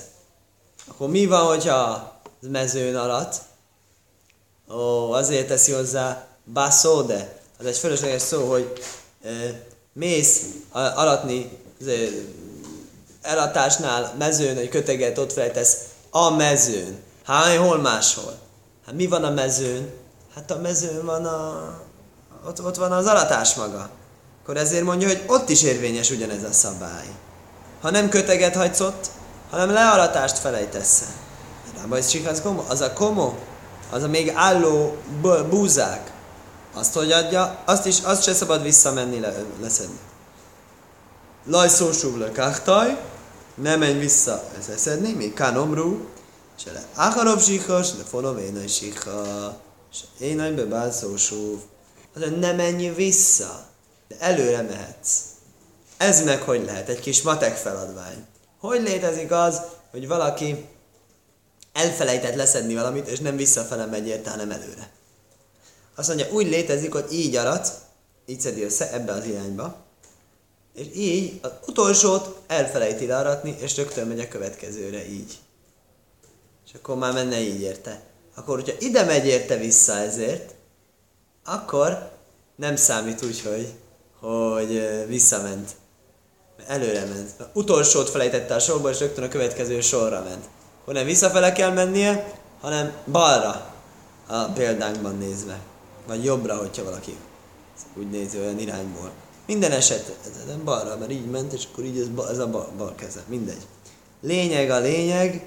Akkor 0.88 1.10
mi 1.10 1.26
van, 1.26 1.46
hogyha 1.46 2.14
mezőn 2.40 2.96
alatt? 2.96 3.42
Ó, 4.70 5.12
azért 5.12 5.48
teszi 5.48 5.72
hozzá 5.72 6.28
baszóde. 6.54 7.42
Az 7.60 7.66
egy 7.66 7.78
fölösleges 7.78 8.22
szó, 8.22 8.50
hogy 8.50 8.74
e, 9.24 9.30
mész 9.94 10.46
aratni 10.72 11.58
elatásnál 13.24 14.14
mezőn 14.18 14.58
egy 14.58 14.70
köteget 14.70 15.18
ott 15.18 15.34
felejtesz 15.34 15.78
a 16.10 16.30
mezőn. 16.30 17.02
Hát 17.26 17.56
hol 17.56 17.78
máshol? 17.78 18.34
Hát 18.86 18.96
mi 18.96 19.08
van 19.08 19.24
a 19.24 19.30
mezőn? 19.30 19.90
Hát 20.36 20.52
a 20.52 20.58
mezőn 20.58 21.06
van 21.06 21.26
a... 21.26 21.70
Ott, 22.48 22.64
ott 22.64 22.76
van 22.76 22.92
az 22.92 23.06
alatás 23.06 23.54
maga. 23.54 23.90
Akkor 24.42 24.58
ezért 24.58 24.84
mondja, 24.84 25.08
hogy 25.08 25.24
ott 25.28 25.50
is 25.50 25.64
érvényes 25.64 26.10
ugyanez 26.10 26.44
a 26.44 26.52
szabály. 26.52 27.08
Ha 27.82 27.90
nem 27.90 28.10
köteget 28.10 28.56
hagysz 28.56 28.80
ott, 28.80 29.08
hanem 29.50 29.72
learatást 29.72 30.38
felejtesz 30.38 31.02
el. 31.02 31.98
Is 31.98 32.26
az 32.26 32.42
komo, 32.42 32.64
az 32.68 32.82
a 32.82 32.94
komo, 32.94 33.34
az 33.92 34.04
a 34.04 34.08
még 34.08 34.32
álló 34.36 34.98
búzák, 35.50 36.12
azt 36.74 36.94
hogy 36.94 37.12
adja, 37.12 37.58
azt 37.66 37.86
is, 37.86 38.00
azt 38.04 38.24
se 38.24 38.34
szabad 38.34 38.64
visszamenni, 38.64 39.20
le, 39.20 39.34
leszedni. 39.62 40.00
Lajszó 41.46 41.90
le 42.18 42.32
kachtaj, 42.32 42.98
ne 43.56 43.76
menj 43.76 44.00
vissza 44.00 44.44
ez 44.60 44.68
eszedni, 44.68 45.14
még 45.14 45.34
kánomrú, 45.34 46.08
se 46.56 46.72
le 46.72 46.86
áharov 46.94 47.42
zsíkos, 47.42 47.92
de 47.92 48.04
fonov 48.04 48.40
énaj 48.40 48.68
zsíka, 48.68 49.62
se 49.94 50.06
énaj 50.20 50.52
be 50.52 50.66
bálszó 50.66 51.18
súv. 51.18 51.60
Az 52.16 52.22
ne 52.40 52.52
menj 52.52 52.90
vissza, 52.90 53.66
de 54.08 54.16
előre 54.20 54.62
mehetsz. 54.62 55.20
Ez 55.98 56.24
meg 56.24 56.42
hogy 56.42 56.66
lehet? 56.66 56.90
Egy 56.90 57.00
kis 57.00 57.22
matek 57.22 57.56
feladvány. 57.56 58.26
Hogy 58.60 58.82
létezik 58.82 59.32
az, 59.32 59.62
hogy 59.92 60.08
valaki 60.08 60.66
elfelejtett 61.74 62.36
leszedni 62.36 62.74
valamit, 62.74 63.08
és 63.08 63.20
nem 63.20 63.36
visszafele 63.36 63.86
megy 63.86 64.08
érte, 64.08 64.30
hanem 64.30 64.52
előre. 64.52 64.92
Azt 65.96 66.08
mondja, 66.08 66.32
úgy 66.32 66.48
létezik, 66.48 66.94
hogy 66.94 67.08
így 67.12 67.36
arat, 67.36 67.74
így 68.26 68.40
szedi 68.40 68.64
össze 68.64 68.92
ebbe 68.92 69.12
az 69.12 69.26
irányba, 69.26 69.83
és 70.74 70.88
így 70.96 71.40
az 71.42 71.52
utolsót 71.68 72.42
elfelejti 72.48 73.06
learatni, 73.06 73.56
és 73.60 73.78
rögtön 73.78 74.08
megy 74.08 74.20
a 74.20 74.28
következőre 74.28 75.10
így. 75.10 75.38
És 76.66 76.74
akkor 76.74 76.98
már 76.98 77.14
menne 77.14 77.40
így 77.40 77.62
érte. 77.62 78.02
Akkor, 78.36 78.56
hogyha 78.56 78.80
ide 78.80 79.04
megy 79.04 79.26
érte 79.26 79.58
vissza 79.58 79.98
ezért, 79.98 80.54
akkor 81.46 82.12
nem 82.56 82.76
számít 82.76 83.24
úgy, 83.24 83.42
hogy, 83.42 83.74
hogy 84.20 85.06
visszament. 85.08 85.72
Előre 86.68 87.06
ment. 87.06 87.30
Az 87.38 87.46
utolsót 87.54 88.10
felejtette 88.10 88.56
a 88.56 88.60
sorba, 88.60 88.90
és 88.90 89.00
rögtön 89.00 89.24
a 89.24 89.28
következő 89.28 89.82
sorra 89.82 90.24
ment. 90.24 90.46
Akkor 90.82 90.94
nem 90.94 91.06
visszafele 91.06 91.52
kell 91.52 91.72
mennie, 91.72 92.40
hanem 92.62 92.94
balra 93.12 93.74
a 94.28 94.44
példánkban 94.44 95.18
nézve. 95.18 95.60
Vagy 96.08 96.24
jobbra, 96.24 96.58
hogyha 96.58 96.84
valaki 96.84 97.18
úgy 97.98 98.10
nézi 98.10 98.40
olyan 98.40 98.60
irányból. 98.60 99.12
Minden 99.46 99.72
eset, 99.72 100.16
nem 100.48 100.64
balra, 100.64 100.98
mert 100.98 101.12
így 101.12 101.26
ment, 101.26 101.54
és 101.54 101.64
akkor 101.72 101.84
így 101.84 102.00
ez, 102.00 102.26
ez 102.30 102.38
a 102.38 102.48
bal, 102.48 102.72
bal 102.78 102.96
keze. 102.96 103.24
Mindegy. 103.28 103.66
Lényeg 104.22 104.70
a 104.70 104.80
lényeg, 104.80 105.46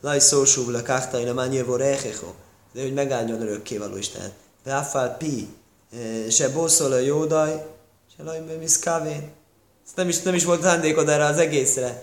laj 0.00 0.18
szósúv 0.18 0.68
le 0.68 0.82
káhtai 0.82 1.24
le 1.24 1.32
mányévó. 1.32 1.76
De 1.76 2.82
hogy 2.82 2.94
megáldjon 2.94 3.40
örökkévaló 3.40 3.96
Isten. 3.96 4.32
Ráfál 4.64 5.16
pi, 5.16 5.48
eh, 5.92 6.30
se 6.30 6.48
bószol 6.48 6.92
a 6.92 6.98
jódaj, 6.98 7.66
se 8.16 8.22
laj 8.22 8.42
miszkávén. 8.58 9.30
Ezt 9.86 9.96
nem 9.96 10.08
is, 10.08 10.22
nem 10.22 10.34
is 10.34 10.44
volt 10.44 10.62
szándékod 10.62 11.08
erre 11.08 11.24
az 11.24 11.38
egészre. 11.38 12.02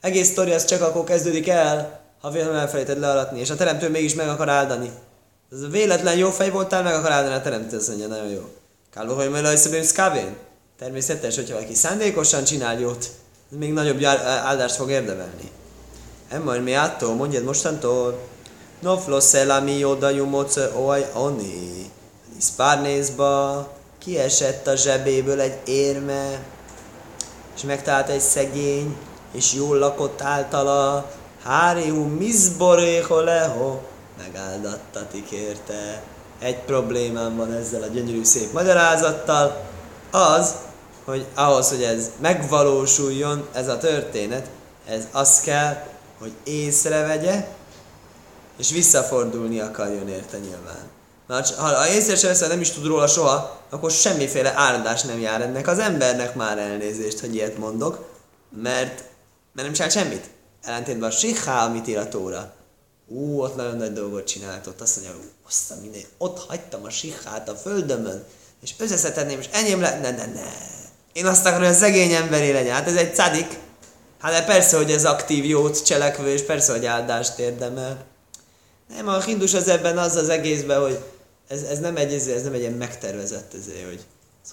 Egész 0.00 0.28
sztori 0.28 0.52
az 0.52 0.64
csak 0.64 0.82
akkor 0.82 1.04
kezdődik 1.04 1.48
el, 1.48 2.00
ha 2.20 2.30
véletlenül 2.30 2.60
elfelejted 2.60 2.98
learatni, 2.98 3.40
és 3.40 3.50
a 3.50 3.54
teremtő 3.54 3.88
mégis 3.88 4.14
meg 4.14 4.28
akar 4.28 4.48
áldani. 4.48 4.90
Ez 5.52 5.70
véletlen 5.70 6.16
jó 6.16 6.30
fej 6.30 6.50
voltál, 6.50 6.82
meg 6.82 6.94
akar 6.94 7.10
áldani 7.10 7.34
a 7.34 7.40
teremtő, 7.40 7.76
azt 7.76 7.88
mondja, 7.88 8.06
nagyon 8.06 8.28
jó. 8.28 8.52
Kálva, 8.90 9.14
hogy 9.14 9.30
majd 9.30 9.42
lajszabim 9.42 9.82
szkávén. 9.82 10.36
Természetes, 10.78 11.34
hogyha 11.34 11.54
valaki 11.54 11.74
szándékosan 11.74 12.44
csinál 12.44 12.78
jót, 12.78 13.10
még 13.48 13.72
nagyobb 13.72 14.04
áldást 14.44 14.74
fog 14.74 14.90
érdemelni. 14.90 15.50
Emmar 16.28 16.60
mi 16.60 16.74
attól, 16.74 17.14
mondjad 17.14 17.44
mostantól, 17.44 18.18
Noflo 18.80 19.20
szelami 19.20 19.84
oda 19.84 20.10
jumoce 20.10 20.70
oj 20.76 21.06
oni. 21.14 21.90
Iszpárnézba 22.38 23.68
kiesett 23.98 24.66
a 24.66 24.76
zsebéből 24.76 25.40
egy 25.40 25.58
érme, 25.64 26.40
és 27.56 27.62
megtalált 27.62 28.08
egy 28.08 28.20
szegény, 28.20 28.96
és 29.32 29.54
jól 29.54 29.78
lakott 29.78 30.22
általa, 30.22 31.10
Háriú 31.44 32.04
mizborého 32.04 33.20
leho, 33.20 33.78
megáldattatik 34.18 35.30
érte. 35.30 36.02
Egy 36.38 36.58
problémám 36.58 37.36
van 37.36 37.52
ezzel 37.52 37.82
a 37.82 37.86
gyönyörű 37.86 38.24
szép 38.24 38.52
magyarázattal, 38.52 39.66
az, 40.10 40.54
hogy 41.08 41.26
ahhoz, 41.34 41.68
hogy 41.68 41.82
ez 41.82 42.10
megvalósuljon, 42.20 43.48
ez 43.52 43.68
a 43.68 43.78
történet, 43.78 44.48
ez 44.86 45.08
az 45.12 45.40
kell, 45.40 45.86
hogy 46.18 46.32
észrevegye, 46.44 47.48
és 48.58 48.70
visszafordulni 48.70 49.60
akarjon 49.60 50.08
érte 50.08 50.38
nyilván. 50.38 50.90
Mert 51.26 51.54
ha 51.54 51.88
észre 51.88 52.34
sem 52.34 52.48
nem 52.48 52.60
is 52.60 52.70
tud 52.70 52.86
róla 52.86 53.06
soha, 53.06 53.60
akkor 53.70 53.90
semmiféle 53.90 54.52
áldás 54.56 55.02
nem 55.02 55.20
jár 55.20 55.40
ennek 55.40 55.66
az 55.66 55.78
embernek 55.78 56.34
már 56.34 56.58
elnézést, 56.58 57.20
hogy 57.20 57.34
ilyet 57.34 57.58
mondok, 57.58 58.10
mert, 58.62 59.04
mert 59.52 59.68
nem 59.68 59.72
csinál 59.72 59.90
semmit. 59.90 60.30
Ellentétben 60.62 61.08
a 61.08 61.12
Sikhá, 61.12 61.64
amit 61.64 61.88
ír 61.88 61.98
a 61.98 62.08
Tóra. 62.08 62.52
Ú, 63.06 63.40
ott 63.40 63.56
nagyon 63.56 63.76
nagy 63.76 63.92
dolgot 63.92 64.26
csinált, 64.26 64.66
ott 64.66 64.80
azt 64.80 64.96
mondja, 64.96 65.14
hogy 65.14 65.80
minden, 65.80 66.00
ott 66.18 66.38
hagytam 66.38 66.84
a 66.84 66.90
Sikhát 66.90 67.48
a 67.48 67.54
földömön, 67.54 68.24
és 68.62 68.74
összeszedném, 68.78 69.38
és 69.38 69.48
enyém 69.52 69.80
le, 69.80 69.98
ne, 70.00 70.10
ne, 70.10 70.26
ne. 70.26 70.77
Én 71.12 71.26
azt 71.26 71.46
akarom, 71.46 71.64
hogy 71.64 71.74
a 71.74 71.78
szegény 71.78 72.12
emberé 72.12 72.52
legyen. 72.52 72.74
Hát 72.74 72.86
ez 72.86 72.96
egy 72.96 73.14
cadik. 73.14 73.58
Hát 74.20 74.32
de 74.32 74.44
persze, 74.44 74.76
hogy 74.76 74.90
ez 74.90 75.04
aktív 75.04 75.44
jót 75.44 75.84
cselekvő, 75.84 76.28
és 76.28 76.42
persze, 76.42 76.72
hogy 76.72 76.86
áldást 76.86 77.38
érdemel. 77.38 78.04
Nem, 78.96 79.08
a 79.08 79.20
hindus 79.20 79.54
az 79.54 79.68
ebben 79.68 79.98
az 79.98 80.16
az 80.16 80.28
egészben, 80.28 80.80
hogy 80.80 80.98
ez, 81.48 81.62
ez, 81.62 81.78
nem 81.78 81.96
egy, 81.96 82.12
ez 82.12 82.42
nem 82.42 82.52
egy 82.52 82.60
ilyen 82.60 82.72
megtervezett, 82.72 83.54
ezért, 83.54 83.86
hogy 83.86 84.04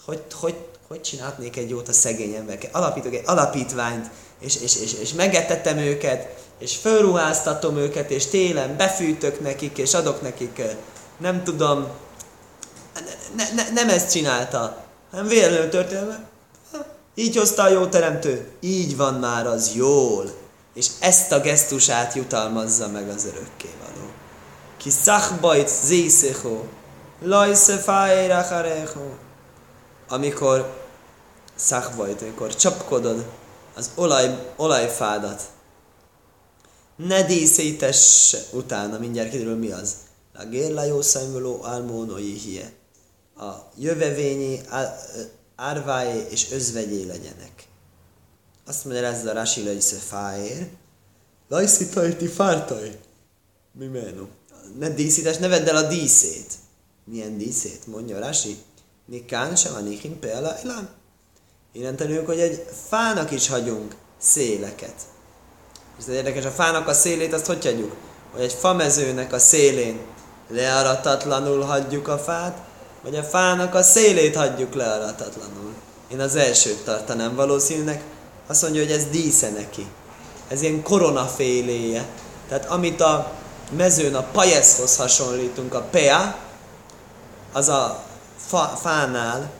hogy, 0.06 0.22
hogy, 0.34 0.56
hogy 0.88 1.02
csinálnék 1.02 1.58
egy 1.58 1.70
jót 1.70 1.88
a 1.88 1.94
szegény 1.94 2.34
emberekkel. 2.34 2.70
Alapítok 2.74 3.14
egy 3.14 3.24
alapítványt, 3.26 4.10
és, 4.40 4.56
és, 4.62 4.76
és, 4.76 4.94
és 4.94 5.14
megetettem 5.14 5.78
őket, 5.78 6.44
és 6.60 6.76
fölruháztatom 6.76 7.78
őket, 7.78 8.12
és 8.12 8.26
télen 8.26 8.78
befűtök 8.78 9.40
nekik, 9.40 9.78
és 9.78 9.94
adok 9.94 10.22
nekik, 10.22 10.62
nem 11.18 11.44
tudom, 11.44 11.88
ne, 13.36 13.44
ne, 13.56 13.70
nem 13.74 13.90
ezt 13.90 14.12
csinálta, 14.12 14.86
hanem 15.12 15.28
véletlenül 15.28 15.70
történt. 15.70 16.18
Így 17.16 17.36
hozta 17.36 17.64
a 17.64 17.70
jó 17.70 17.86
teremtő. 17.86 18.48
Így 18.60 18.98
van 18.98 19.14
már 19.14 19.48
az 19.48 19.72
jól. 19.76 20.32
És 20.74 20.88
ezt 21.00 21.32
a 21.32 21.40
gesztusát 21.40 22.14
jutalmazza 22.14 22.88
meg 22.88 23.10
az 23.10 23.26
örökkévaló. 23.26 24.10
Ki 24.78 24.90
szachbajt 24.90 25.70
zészecho, 25.84 26.64
lajsze 27.22 27.78
fájra 27.78 28.46
Amikor 30.10 30.74
szachbajt, 31.56 32.22
amikor 32.22 32.56
csapkodod 32.56 33.26
az 33.76 33.90
olaj, 33.96 34.54
olajfádat, 34.56 35.42
ne 36.96 37.24
díszítess 37.24 38.36
utána, 38.52 38.98
mindjárt 38.98 39.30
kiderül 39.30 39.56
mi 39.56 39.72
az. 39.72 39.96
A 40.34 40.46
gérla 40.46 40.84
jó 40.84 41.02
szemülő 41.02 41.54
almónoi 41.62 42.34
hie 42.34 42.72
a 43.38 43.52
jövevényi, 43.78 44.62
árvái 45.56 46.26
és 46.30 46.52
özvegyé 46.52 47.04
legyenek. 47.04 47.68
Azt 48.66 48.86
ez 49.04 49.26
a 49.26 49.34
Rashi 49.34 49.64
Lajsze 49.64 49.96
Fáér, 49.96 50.68
Lajszi 51.48 51.90
tajti 51.90 52.28
fártaj. 52.28 53.00
Mi 53.72 53.86
menő? 53.86 54.28
Ne 54.80 54.90
díszítés, 54.90 55.38
ne 55.38 55.48
vedd 55.48 55.68
el 55.68 55.76
a 55.76 55.88
díszét. 55.88 56.54
Milyen 57.04 57.38
díszét? 57.38 57.88
Mondja 57.88 58.20
Rashi. 58.20 58.58
Nikán 59.06 59.56
sem 59.56 59.74
a 59.76 59.80
nikin 59.80 60.20
példa 60.20 60.56
ilán. 60.64 60.90
Innen 61.72 61.96
tanuljuk, 61.96 62.26
hogy 62.26 62.40
egy 62.40 62.66
fának 62.88 63.32
is 63.32 63.48
hagyunk 63.48 63.96
széleket. 64.18 64.96
Ez 66.00 66.08
érdekes, 66.08 66.46
a 66.46 66.52
fának 66.52 66.88
a 66.88 66.94
szélét 66.94 67.34
azt 67.34 67.46
hogy 67.46 67.64
hagyjuk? 67.64 67.96
Hogy 68.32 68.42
egy 68.42 68.54
famezőnek 68.54 69.34
a 69.34 69.40
szélén 69.40 70.00
learatatlanul 70.48 71.62
hagyjuk 71.62 72.08
a 72.08 72.18
fát, 72.18 72.58
vagy 73.06 73.16
a 73.16 73.24
fának 73.24 73.76
a 73.76 73.84
szélét 73.84 74.36
hagyjuk 74.36 74.74
le. 74.74 75.16
Én 76.12 76.20
az 76.20 76.36
elsőt 76.36 76.84
tartanám 76.84 77.36
valószínűnek. 77.36 78.04
Azt 78.48 78.62
mondja, 78.62 78.82
hogy 78.82 78.92
ez 78.92 79.06
dísze 79.06 79.50
neki. 79.50 79.88
Ez 80.48 80.62
ilyen 80.62 80.84
koronaféléje. 80.84 82.08
Tehát 82.48 82.66
amit 82.66 83.02
a 83.02 83.32
mezőn 83.72 84.16
a 84.16 84.24
pajeszhoz 84.24 84.96
hasonlítunk, 84.96 85.74
a 85.74 85.82
pea, 85.82 86.38
az 87.52 87.70
a 87.70 88.04
fa, 88.38 88.80
fánál, 88.82 89.52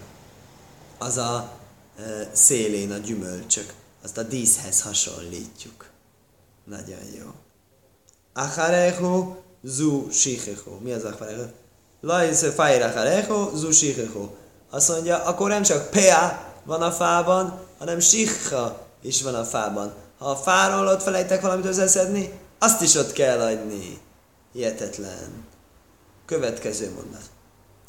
az 0.98 1.18
a 1.18 1.50
e, 1.98 2.30
szélén 2.34 2.92
a 2.92 2.98
gyümölcsök. 2.98 3.74
Azt 4.04 4.18
a 4.18 4.24
díszhez 4.24 4.82
hasonlítjuk. 4.82 5.86
Nagyon 6.64 7.06
jó. 7.20 7.28
Acharehu 8.34 9.36
zu 9.64 10.10
shichehu. 10.12 10.80
Mi 10.80 10.92
az 10.92 11.04
acharehu? 11.04 11.46
Lajsz 12.06 12.54
fájracharecho, 12.54 13.52
zu 13.56 13.72
shichecho. 13.72 14.30
Azt 14.70 14.90
mondja, 14.90 15.24
akkor 15.24 15.50
nem 15.50 15.62
csak 15.62 15.90
pea 15.90 16.54
van 16.64 16.82
a 16.82 16.92
fában, 16.92 17.60
hanem 17.78 18.00
sikha 18.00 18.88
is 19.02 19.22
van 19.22 19.36
a 19.36 19.44
fában. 19.44 19.94
Ha 20.20 20.26
a 20.26 20.36
fáról 20.36 20.88
ott 20.88 21.02
felejtek 21.02 21.42
valamit 21.42 21.66
összeszedni, 21.66 22.40
azt 22.60 22.82
is 22.82 22.96
ott 22.96 23.12
kell 23.12 23.40
adni. 23.40 24.02
Hihetetlen. 24.54 25.46
Következő 26.26 26.92
mondat. 26.96 27.24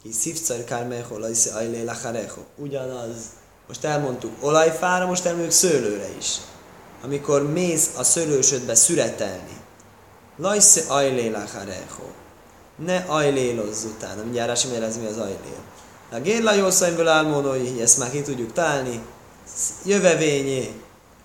Ki 0.02 0.12
szívcar 0.12 0.64
kármecho, 0.64 1.18
lajsz 1.18 1.46
ajlé 1.46 1.85
lacharecho. 1.85 2.40
Ugyanaz. 2.57 3.16
Most 3.66 3.85
elmondtuk 3.85 4.33
olajfára, 4.40 5.07
most 5.07 5.24
elmondjuk 5.24 5.52
szőlőre 5.52 6.09
is. 6.18 6.37
amikor 7.05 7.50
mész 7.52 7.90
a 7.96 8.02
szőlősödbe 8.02 8.74
szüretelni. 8.74 9.61
Lajsze 10.37 10.83
ajlélach 10.88 11.55
Ne 12.84 12.96
ajlélozz 12.96 13.84
utána. 13.84 14.22
Mindjárt 14.22 14.48
Rási 14.48 14.74
ez 14.74 14.96
mi 14.96 15.06
az 15.06 15.16
ajlél. 15.16 15.62
A 16.10 16.18
gérla 16.20 16.52
jószaimból 16.52 17.08
álmónói, 17.08 17.80
ezt 17.80 17.98
már 17.98 18.10
ki 18.10 18.22
tudjuk 18.22 18.52
találni. 18.52 19.00
Jövevényé, 19.84 20.70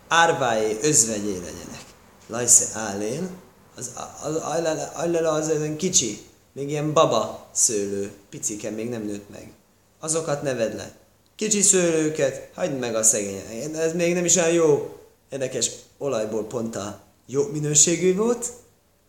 árváé, 0.07 0.77
özvegyé 0.81 1.33
legyenek. 1.33 1.83
Lajsze 2.27 2.79
álél, 2.79 3.29
az, 3.77 3.91
az, 4.23 4.35
az, 4.35 5.23
az, 5.23 5.47
az 5.47 5.69
kicsi, 5.77 6.21
még 6.53 6.69
ilyen 6.69 6.93
baba 6.93 7.47
szőlő, 7.51 8.11
picike, 8.29 8.69
még 8.69 8.89
nem 8.89 9.03
nőtt 9.03 9.29
meg. 9.29 9.51
Azokat 9.99 10.41
neved 10.41 10.75
le. 10.75 10.91
Kicsi 11.35 11.61
szőlőket, 11.61 12.49
hagyd 12.55 12.79
meg 12.79 12.95
a 12.95 13.03
szegény. 13.03 13.41
Ez 13.75 13.93
még 13.93 14.13
nem 14.13 14.25
is 14.25 14.35
olyan 14.35 14.51
jó. 14.51 14.97
Érdekes, 15.29 15.71
olajból 15.97 16.45
pont 16.45 16.75
a 16.75 16.99
jó 17.25 17.47
minőségű 17.47 18.15
volt, 18.15 18.51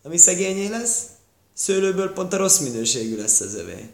ami 0.03 0.17
szegényé 0.17 0.67
lesz, 0.67 1.01
szőlőből 1.53 2.13
pont 2.13 2.33
a 2.33 2.37
rossz 2.37 2.59
minőségű 2.59 3.17
lesz 3.17 3.39
az 3.39 3.55
övé. 3.55 3.89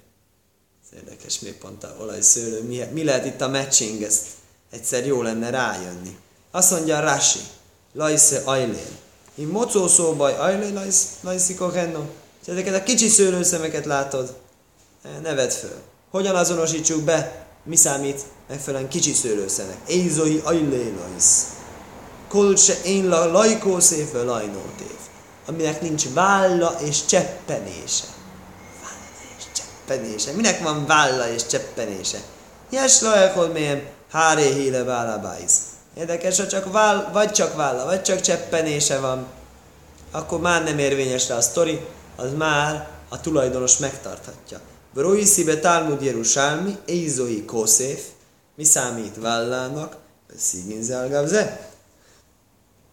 Ez 0.84 0.98
érdekes, 0.98 1.39
mi 1.39 1.50
pont 1.50 1.84
a 1.84 1.95
olajszőlő. 2.00 2.63
Mi, 2.63 2.84
mi 2.93 3.04
lehet 3.04 3.26
itt 3.26 3.41
a 3.41 3.48
matching, 3.48 4.02
ezt 4.02 4.26
egyszer 4.72 5.06
jó 5.06 5.22
lenne 5.22 5.50
rájönni. 5.50 6.17
Azt 6.52 6.72
mondja 6.72 7.00
Rashi, 7.00 7.39
lajsze 7.93 8.41
ajlél. 8.45 8.98
Én 9.36 9.48
mocó 9.48 9.88
szóbaj 9.88 10.38
ajlél 10.38 10.88
lajszi 11.22 11.56
kohenno. 11.56 12.04
Ezeket 12.45 12.76
a 12.76 12.84
kicsi 12.84 13.08
szőlőszemeket 13.08 13.86
látod, 13.86 14.38
ne 15.22 15.34
vedd 15.34 15.50
föl. 15.50 15.82
Hogyan 16.10 16.36
azonosítsuk 16.36 17.04
be, 17.04 17.48
mi 17.63 17.76
számít 17.76 18.22
megfelelően 18.48 18.89
kicsi 18.89 19.13
szőlőszemek? 19.13 19.78
Ézoi 19.88 20.41
ajlélajsz. 20.43 21.48
Kolse 22.28 22.82
én 22.84 23.08
la 23.08 23.32
lajkó 23.32 23.80
széfe 23.80 24.24
lajnótév. 24.24 24.98
Aminek 25.49 25.81
nincs 25.81 26.09
válla 26.13 26.75
és 26.85 27.05
cseppenése. 27.05 28.03
Válla 28.81 29.38
és 29.38 29.43
cseppenése. 29.53 30.31
Minek 30.31 30.63
van 30.63 30.85
válla 30.85 31.29
és 31.29 31.45
cseppenése? 31.45 32.17
Jes 32.69 33.01
lajkod 33.01 33.51
milyen 33.51 33.88
háré 34.12 34.51
híle 34.53 34.83
vállabáiz. 34.83 35.51
Érdekes, 35.97 36.39
ha 36.39 36.47
csak 36.47 36.71
váll, 36.71 37.09
vagy 37.13 37.31
csak 37.31 37.55
válla, 37.55 37.85
vagy 37.85 38.01
csak 38.01 38.21
cseppenése 38.21 38.99
van, 38.99 39.27
akkor 40.12 40.39
már 40.39 40.63
nem 40.63 40.79
érvényes 40.79 41.27
rá 41.27 41.35
a 41.35 41.41
sztori, 41.41 41.85
az 42.15 42.33
már 42.38 42.89
a 43.09 43.21
tulajdonos 43.21 43.77
megtarthatja. 43.77 44.59
Broiszibe 44.93 45.59
Talmud 45.59 46.01
Jerusalmi, 46.01 46.77
Eizoi 46.88 47.45
Koszéf, 47.45 48.03
mi 48.55 48.63
számít 48.63 49.15
vállának, 49.19 49.97
Sziginzelgavze. 50.38 51.69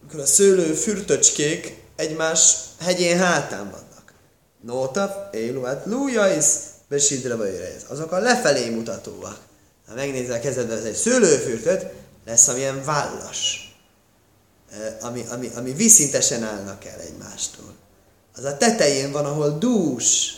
Akkor 0.07 0.19
a 0.19 0.25
szőlő 0.25 0.73
fürtöcskék 0.73 1.85
egymás 1.97 2.55
hegyén 2.79 3.17
hátán 3.17 3.63
vannak. 3.63 4.13
Nótav, 4.61 5.09
Éluát, 5.31 5.85
Lújais, 5.85 6.45
Besidre 6.89 7.35
vagy 7.35 7.83
Azok 7.87 8.11
a 8.11 8.19
lefelé 8.19 8.69
mutatóak. 8.69 9.37
Ha 9.87 9.93
megnézel 9.95 10.35
a 10.35 10.39
kezedbe 10.39 10.73
ez 10.73 10.83
egy 10.83 10.95
szőlőfürtöt, 10.95 11.85
lesz 12.25 12.47
amilyen 12.47 12.83
vállas. 12.85 13.71
Ami, 15.01 15.25
ami, 15.31 15.51
ami 15.55 15.73
vízszintesen 15.73 16.43
állnak 16.43 16.85
el 16.85 16.99
egymástól. 16.99 17.73
Az 18.35 18.43
a 18.43 18.57
tetején 18.57 19.11
van, 19.11 19.25
ahol 19.25 19.57
dús, 19.57 20.31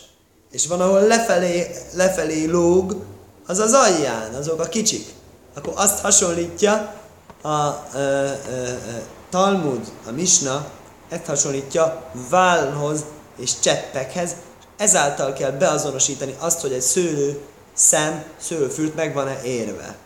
és 0.51 0.67
van, 0.67 0.81
ahol 0.81 1.01
lefelé, 1.01 1.75
lefelé 1.93 2.45
lóg, 2.45 3.05
az 3.45 3.59
az 3.59 3.73
alján, 3.73 4.33
azok 4.33 4.59
a 4.59 4.69
kicsik. 4.69 5.07
Akkor 5.53 5.73
azt 5.75 5.99
hasonlítja 5.99 6.95
a, 7.41 7.47
a, 7.47 7.47
a, 7.47 7.97
a 7.97 9.01
Talmud, 9.29 9.91
a 10.07 10.11
Misna, 10.11 10.71
ezt 11.09 11.25
hasonlítja 11.25 12.11
válhoz 12.29 13.05
és 13.37 13.59
cseppekhez, 13.59 14.35
ezáltal 14.77 15.33
kell 15.33 15.51
beazonosítani 15.51 16.35
azt, 16.39 16.61
hogy 16.61 16.73
egy 16.73 16.81
szőlő 16.81 17.41
szem, 17.73 18.23
szőlőfürt 18.39 18.95
meg 18.95 19.13
van-e 19.13 19.41
érve. 19.43 19.97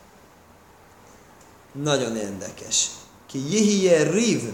Nagyon 1.71 2.17
érdekes. 2.17 2.87
Ki 3.27 3.51
jihije 3.51 4.03
riv. 4.03 4.53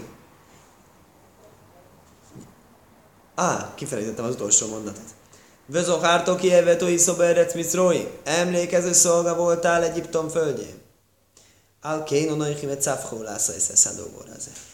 Á, 3.34 3.72
kifelejtettem 3.74 4.24
az 4.24 4.34
utolsó 4.34 4.68
mondatot. 4.68 5.04
Vezokártok 5.66 6.42
jevetoi 6.44 6.96
szoberec 6.96 7.54
miszrói. 7.54 8.06
Emlékező 8.24 8.92
szolga 8.92 9.34
voltál 9.34 9.82
Egyiptom 9.82 10.28
földjén. 10.28 10.82
Al 11.82 12.02
kéno 12.02 12.34
nagyhimet 12.34 12.82
cáfhó 12.82 13.22
lásza 13.22 13.54
és 13.54 13.62
Azért 14.36 14.69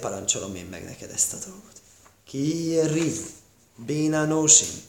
parancsolom 0.00 0.54
én 0.54 0.66
meg 0.70 0.84
neked 0.84 1.10
ezt 1.10 1.32
a 1.32 1.36
dolgot. 1.46 1.82
Ki 2.24 2.80
riv, 2.80 3.16
béna 3.86 4.24
nósim. 4.24 4.82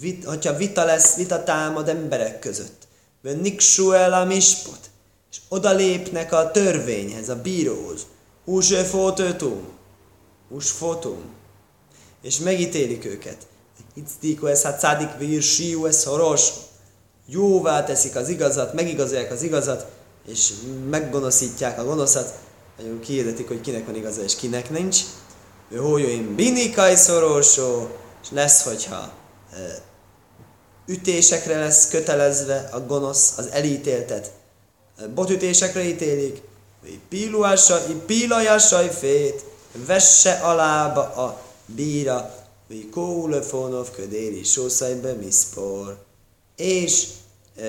Vit, 0.00 0.24
hogyha 0.24 0.56
vita 0.56 0.84
lesz, 0.84 1.16
vita 1.16 1.42
támad 1.42 1.88
emberek 1.88 2.38
között. 2.38 2.86
Niksu 3.20 3.92
el 3.92 4.12
a 4.12 4.24
mispot. 4.24 4.90
És 5.30 5.40
oda 5.48 5.72
lépnek 5.72 6.32
a 6.32 6.50
törvényhez, 6.50 7.28
a 7.28 7.36
bíróhoz. 7.36 8.06
Us 8.44 8.74
fotótum. 8.88 9.68
Us 10.48 10.70
fotum. 10.70 11.22
És 12.22 12.38
megítélik 12.38 13.04
őket 13.04 13.46
Hicdíko 13.94 14.46
ez 14.46 14.62
hát 14.62 14.78
szádik 14.78 15.08
vír, 15.18 15.42
síu 15.42 15.86
ez 15.86 15.96
szoros. 15.96 16.48
Jóvá 17.26 17.84
teszik 17.84 18.16
az 18.16 18.28
igazat, 18.28 18.72
megigazolják 18.72 19.32
az 19.32 19.42
igazat, 19.42 19.86
és 20.26 20.52
meggonoszítják 20.90 21.78
a 21.78 21.84
gonoszat. 21.84 22.38
Nagyon 22.78 23.00
kiirdetik, 23.00 23.48
hogy 23.48 23.60
kinek 23.60 23.86
van 23.86 23.94
igaza 23.94 24.22
és 24.22 24.36
kinek 24.36 24.70
nincs. 24.70 24.98
Ő 25.68 25.76
hójóim 25.76 26.34
binikai 26.34 26.96
szorosó, 26.96 27.88
és 28.22 28.28
lesz, 28.30 28.62
hogyha 28.62 29.12
ütésekre 30.86 31.58
lesz 31.58 31.88
kötelezve 31.88 32.68
a 32.72 32.80
gonosz, 32.80 33.38
az 33.38 33.46
elítéltet. 33.46 34.30
Botütésekre 35.14 35.82
ítélik, 35.84 36.42
vagy 36.80 37.00
pílajásaj 38.06 38.90
fét, 38.90 39.44
vesse 39.86 40.32
alába 40.32 41.00
a 41.00 41.42
bíra, 41.66 42.34
vagy 42.68 42.88
kólefonov 42.90 43.90
ködéri 43.90 44.42
sószajbe 44.42 45.12
miszpor, 45.12 46.04
és 46.56 47.06
e, 47.56 47.62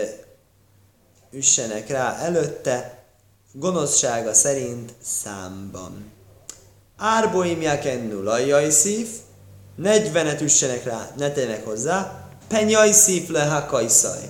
üssenek 1.32 1.90
rá 1.90 2.18
előtte, 2.18 2.95
gonoszsága 3.60 4.34
szerint 4.34 4.94
számban. 5.02 6.12
Árboim 6.98 7.62
jakennu 7.62 8.24
lajjai 8.24 8.70
szív, 8.70 9.08
40-et 9.82 10.42
üssenek 10.42 10.84
rá, 10.84 11.12
ne 11.18 11.32
tegyenek 11.32 11.66
hozzá, 11.66 12.28
penyai 12.48 12.92
szív 12.92 13.30
le 13.30 13.44
hakajszaj. 13.44 14.30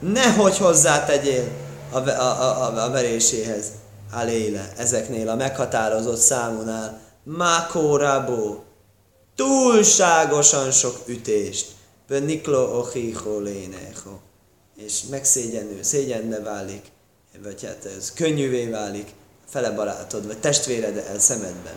Nehogy 0.00 0.58
hozzá 0.58 1.04
tegyél 1.04 1.48
a, 1.90 1.98
a, 1.98 2.40
a, 2.40 2.62
a, 2.62 2.84
a 2.84 2.90
veréséhez, 2.90 3.66
aléle, 4.12 4.72
ezeknél 4.76 5.28
a 5.28 5.34
meghatározott 5.34 6.20
számúnál, 6.20 7.00
mákórábó, 7.22 8.64
túlságosan 9.34 10.70
sok 10.70 11.02
ütést. 11.06 11.70
Niklo 12.08 12.78
ochicho 12.78 13.38
lénecho. 13.38 14.10
És 14.76 15.02
megszégyenő, 15.10 15.82
szégyenne 15.82 16.40
válik, 16.40 16.91
vagy 17.42 17.64
hát 17.64 17.84
ez 17.96 18.12
könnyűvé 18.12 18.66
válik, 18.66 19.10
fele 19.48 19.70
barátod, 19.70 20.26
vagy 20.26 20.38
testvéred 20.38 20.96
el 20.96 21.18
szemedben. 21.18 21.74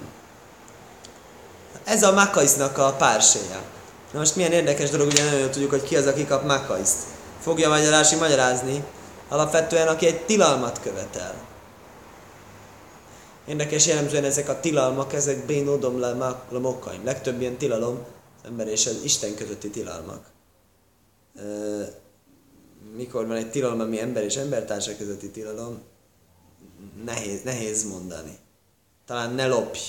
Ez 1.84 2.04
a 2.04 2.14
Makaisnak 2.14 2.78
a 2.78 2.94
párséja. 2.94 3.62
Na 4.12 4.20
most 4.20 4.36
milyen 4.36 4.52
érdekes 4.52 4.90
dolog, 4.90 5.08
ugye 5.08 5.32
nagyon 5.32 5.52
tudjuk, 5.52 5.70
hogy 5.70 5.84
ki 5.84 5.96
az, 5.96 6.08
aki 6.08 6.26
kap 6.26 6.46
Makaiszt. 6.46 6.98
Fogja 7.42 7.70
magyarási 7.70 8.16
magyarázni, 8.16 8.84
alapvetően 9.30 9.88
aki 9.88 10.06
egy 10.06 10.26
tilalmat 10.26 10.80
követel. 10.82 11.34
Érdekes 13.48 13.88
jellemzően 13.88 14.24
ezek 14.24 14.50
a 14.50 14.60
tilalmak, 14.60 15.14
ezek 15.14 15.46
bénódom 15.46 16.00
le 16.00 16.36
mokkaim. 16.50 17.06
Legtöbb 17.06 17.42
ilyen 17.42 17.58
tilalom 17.58 18.06
az 18.42 18.50
ember 18.50 18.68
és 18.68 18.88
az 18.88 19.00
Isten 19.04 19.36
közötti 19.36 19.70
tilalmak. 19.70 20.26
Mikor 22.96 23.28
van 23.28 23.38
egy 23.38 23.52
tilalom, 23.52 23.80
ami 23.80 24.00
ember 24.00 24.24
és 24.24 24.36
embertársa 24.36 24.98
közötti 24.98 25.30
tilalom, 25.30 25.82
nehéz, 27.06 27.42
nehéz 27.44 27.84
mondani. 27.84 28.38
Talán 29.06 29.34
ne 29.34 29.48
lopj. 29.48 29.80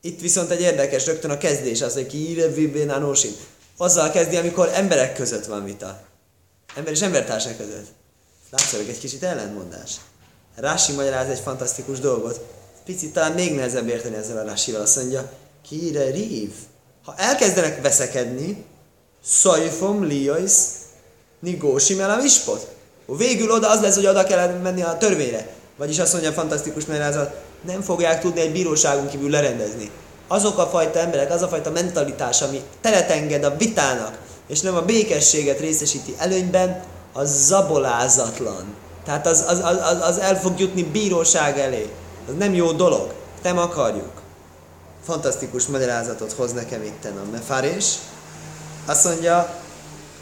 Itt 0.00 0.20
viszont 0.20 0.50
egy 0.50 0.60
érdekes, 0.60 1.06
rögtön 1.06 1.30
a 1.30 1.38
kezdés 1.38 1.82
az, 1.82 1.94
hogy 1.94 2.06
ki 2.06 2.16
írja 2.16 2.50
Azzal 3.76 4.10
kezdi, 4.10 4.36
amikor 4.36 4.70
emberek 4.74 5.14
között 5.14 5.44
van 5.44 5.64
vita. 5.64 6.02
Ember 6.76 6.92
és 6.92 7.00
embertársak 7.00 7.56
között. 7.56 7.86
Látszik 8.50 8.88
egy 8.88 8.98
kicsit 8.98 9.22
ellentmondás. 9.22 9.96
Rási 10.54 10.92
magyaráz 10.92 11.28
egy 11.28 11.38
fantasztikus 11.38 12.00
dolgot. 12.00 12.40
Picit 12.84 13.12
talán 13.12 13.32
még 13.32 13.54
nehezebb 13.54 13.88
érteni 13.88 14.16
ezzel 14.16 14.38
a 14.38 14.44
Rásival. 14.44 14.80
Azt 14.80 14.96
mondja, 14.96 15.32
kire 15.68 16.10
rív. 16.10 16.52
Ha 17.04 17.14
elkezdenek 17.16 17.82
veszekedni, 17.82 18.64
szajfom 19.24 20.04
liajsz, 20.04 20.68
nigósim 21.40 22.00
el 22.00 22.10
a 22.10 22.16
mispot. 22.16 22.74
Végül 23.06 23.50
oda 23.50 23.70
az 23.70 23.80
lesz, 23.80 23.94
hogy 23.94 24.06
oda 24.06 24.24
kell 24.24 24.58
menni 24.62 24.82
a 24.82 24.96
törvényre. 24.96 25.48
vagyis 25.76 25.98
azt 25.98 26.12
mondja 26.12 26.32
fantasztikus 26.32 26.84
magyarázat, 26.84 27.34
nem 27.66 27.80
fogják 27.82 28.20
tudni 28.20 28.40
egy 28.40 28.52
bíróságon 28.52 29.08
kívül 29.08 29.30
lerendezni. 29.30 29.90
Azok 30.28 30.58
a 30.58 30.66
fajta 30.66 30.98
emberek, 30.98 31.30
az 31.30 31.42
a 31.42 31.48
fajta 31.48 31.70
mentalitás, 31.70 32.42
ami 32.42 32.62
teret 32.80 33.10
enged 33.10 33.44
a 33.44 33.56
vitának, 33.56 34.18
és 34.46 34.60
nem 34.60 34.76
a 34.76 34.82
békességet 34.82 35.60
részesíti 35.60 36.14
előnyben, 36.18 36.84
az 37.12 37.46
zabolázatlan. 37.46 38.74
Tehát 39.04 39.26
az, 39.26 39.44
az, 39.48 39.58
az, 39.58 40.00
az, 40.00 40.18
el 40.18 40.40
fog 40.40 40.60
jutni 40.60 40.82
bíróság 40.82 41.58
elé. 41.58 41.90
Az 42.28 42.34
nem 42.38 42.54
jó 42.54 42.72
dolog. 42.72 43.12
Nem 43.42 43.58
akarjuk. 43.58 44.12
Fantasztikus 45.04 45.66
magyarázatot 45.66 46.32
hoz 46.32 46.52
nekem 46.52 46.82
itt 46.82 47.04
a 47.04 47.30
mefárés. 47.30 47.94
Azt 48.84 49.04
mondja, 49.04 49.60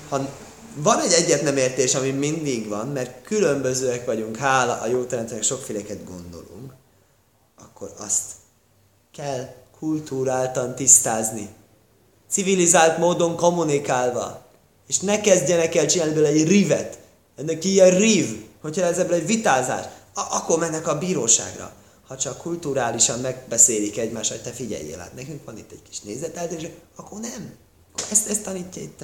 ha 0.09 0.29
van 0.75 1.01
egy 1.01 1.13
egyet 1.13 1.43
nem 1.43 1.57
értés, 1.57 1.95
ami 1.95 2.11
mindig 2.11 2.69
van, 2.69 2.89
mert 2.89 3.25
különbözőek 3.25 4.07
vagyunk, 4.07 4.37
hála 4.37 4.81
a 4.81 4.87
jó 4.87 5.05
teremtőnek 5.05 5.43
sokféleket 5.43 6.05
gondolunk, 6.05 6.73
akkor 7.59 7.95
azt 7.99 8.25
kell 9.13 9.55
kultúráltan 9.79 10.75
tisztázni. 10.75 11.49
Civilizált 12.31 12.99
módon 12.99 13.37
kommunikálva. 13.37 14.45
És 14.87 14.99
ne 14.99 15.21
kezdjenek 15.21 15.75
el 15.75 15.87
csinálni 15.87 16.13
belőle 16.13 16.33
egy 16.33 16.49
rivet. 16.49 16.99
Ennek 17.37 17.65
ilyen 17.65 17.99
riv, 17.99 18.45
hogyha 18.61 18.83
ez 18.83 18.99
ebből 18.99 19.15
egy 19.15 19.27
vitázás, 19.27 19.85
akkor 20.15 20.59
mennek 20.59 20.87
a 20.87 20.99
bíróságra. 20.99 21.73
Ha 22.07 22.17
csak 22.17 22.39
kulturálisan 22.39 23.21
megbeszélik 23.21 23.99
egymást, 23.99 24.31
hogy 24.31 24.43
te 24.43 24.51
figyeljél 24.51 25.01
át, 25.01 25.15
nekünk 25.15 25.45
van 25.45 25.59
itt 25.59 25.71
egy 25.73 25.83
kis 25.89 26.01
nézeteltérés, 26.01 26.71
akkor 26.97 27.21
nem. 27.21 27.55
Ezt, 28.11 28.29
ezt 28.29 28.43
tanítja 28.43 28.83
itt. 28.83 29.03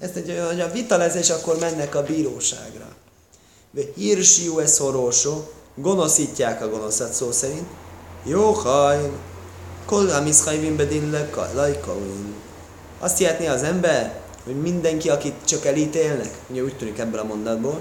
Ezt 0.00 0.14
hogy 0.48 0.60
a 0.60 0.70
vita 0.70 0.96
lesz, 0.96 1.14
és 1.14 1.30
akkor 1.30 1.58
mennek 1.58 1.94
a 1.94 2.02
bíróságra. 2.02 2.88
Hírsiú 3.94 4.58
ez 4.58 4.78
horosó, 4.78 5.50
gonoszítják 5.74 6.62
a 6.62 6.68
gonoszat 6.68 7.12
szó 7.12 7.32
szerint. 7.32 7.66
Jó 8.24 8.52
haj, 8.52 9.10
kol 9.84 10.10
amiszhajvin 10.10 10.76
bedin 10.76 11.28
lajkauin. 11.54 12.34
Azt 12.98 13.18
hihetné 13.18 13.46
az 13.46 13.62
ember, 13.62 14.20
hogy 14.44 14.60
mindenki, 14.60 15.10
akit 15.10 15.34
csak 15.44 15.66
elítélnek, 15.66 16.34
ugye 16.48 16.62
úgy 16.62 16.76
tűnik 16.76 16.98
ebből 16.98 17.20
a 17.20 17.24
mondatból, 17.24 17.80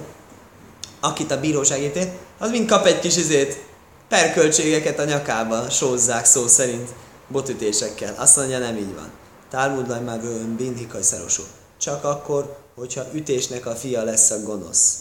akit 0.99 1.31
a 1.31 1.39
bíróság 1.39 1.81
ítél, 1.81 2.11
az 2.37 2.49
mind 2.49 2.69
kap 2.69 2.85
egy 2.85 2.99
kis 2.99 3.17
izét, 3.17 3.65
perköltségeket 4.09 4.99
a 4.99 5.03
nyakába 5.03 5.69
sózzák 5.69 6.25
szó 6.25 6.47
szerint 6.47 6.89
botütésekkel. 7.27 8.15
Azt 8.17 8.37
mondja, 8.37 8.59
nem 8.59 8.75
így 8.75 8.95
van. 8.95 9.11
Talmud 9.49 10.03
már 10.03 10.21
vőn 10.21 10.55
binhikai 10.55 11.01
szerosú. 11.01 11.43
Csak 11.77 12.03
akkor, 12.03 12.57
hogyha 12.75 13.05
ütésnek 13.13 13.65
a 13.65 13.75
fia 13.75 14.03
lesz 14.03 14.29
a 14.29 14.39
gonosz. 14.39 14.97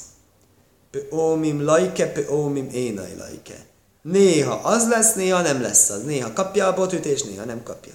Pe 0.90 0.98
ómim 1.12 1.64
lajke, 1.64 2.12
pe 2.12 2.32
ómim 2.32 2.68
énai 2.72 3.16
lajke. 3.16 3.66
Néha 4.02 4.54
az 4.54 4.88
lesz, 4.88 5.14
néha 5.14 5.40
nem 5.40 5.62
lesz 5.62 5.90
az. 5.90 6.02
Néha 6.02 6.32
kapja 6.32 6.66
a 6.66 6.74
botütés, 6.74 7.22
néha 7.22 7.44
nem 7.44 7.62
kapja. 7.62 7.94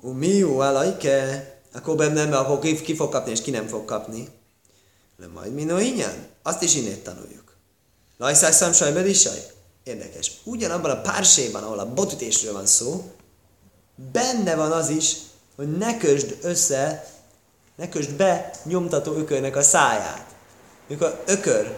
Umiu 0.00 0.56
lajke. 0.56 1.48
Akkor 1.72 1.96
benne, 1.96 2.38
akkor 2.38 2.58
ki, 2.58 2.80
ki 2.80 2.94
fog 2.94 3.10
kapni, 3.10 3.30
és 3.30 3.40
ki 3.40 3.50
nem 3.50 3.66
fog 3.66 3.84
kapni. 3.84 4.28
De 5.18 5.26
majd 5.26 5.54
minó 5.54 5.78
ingyen. 5.78 6.26
Azt 6.42 6.62
is 6.62 6.74
innét 6.74 7.04
tanuljuk. 7.04 7.56
Lajszászám 8.18 8.72
sajbed 8.72 9.06
is 9.06 9.20
saj. 9.20 9.46
Érdekes. 9.84 10.32
Ugyanabban 10.44 10.90
a 10.90 11.00
párséban, 11.00 11.62
ahol 11.62 11.78
a 11.78 11.92
botütésről 11.92 12.52
van 12.52 12.66
szó, 12.66 13.12
benne 14.12 14.54
van 14.54 14.72
az 14.72 14.88
is, 14.88 15.16
hogy 15.56 15.76
ne 15.76 15.96
kösd 15.96 16.36
össze, 16.42 17.06
ne 17.76 17.88
kösd 17.88 18.10
be 18.10 18.50
nyomtató 18.64 19.12
ökörnek 19.12 19.56
a 19.56 19.62
száját. 19.62 20.24
Mikor 20.86 21.22
ökör 21.26 21.76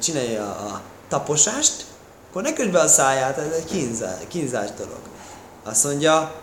csinálja 0.00 0.44
a 0.44 0.82
taposást, 1.08 1.84
akkor 2.28 2.42
ne 2.42 2.52
kösd 2.52 2.70
be 2.70 2.80
a 2.80 2.88
száját, 2.88 3.38
ez 3.38 3.52
egy 3.52 3.64
kínzás, 3.64 4.18
kínzás 4.28 4.68
dolog. 4.76 5.00
Azt 5.64 5.84
mondja, 5.84 6.34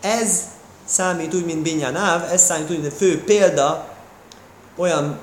ez 0.00 0.40
számít 0.84 1.34
úgy, 1.34 1.44
mint 1.44 1.62
Binyán 1.62 1.96
Áv, 1.96 2.32
ez 2.32 2.44
számít 2.44 2.70
úgy, 2.70 2.80
mint 2.80 2.94
fő 2.94 3.24
példa 3.24 3.88
olyan 4.76 5.18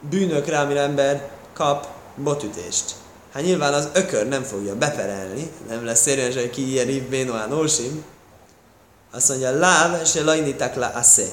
bűnökre, 0.00 0.58
amire 0.58 0.80
ember 0.80 1.30
kap 1.54 1.86
botütést. 2.16 2.94
Hát 3.32 3.42
nyilván 3.42 3.72
az 3.72 3.88
ökör 3.92 4.28
nem 4.28 4.42
fogja 4.42 4.76
beperelni, 4.76 5.50
nem 5.68 5.84
lesz 5.84 6.00
szérően, 6.00 6.32
hogy 6.32 6.50
ki 6.50 6.70
ilyen 6.70 7.06
Bénoán 7.08 7.52
Ósim. 7.52 8.04
Azt 9.10 9.28
mondja, 9.28 9.50
láv, 9.50 10.06
se 10.06 10.22
lajnitak 10.24 10.74
la 10.74 10.86
asze. 10.86 11.26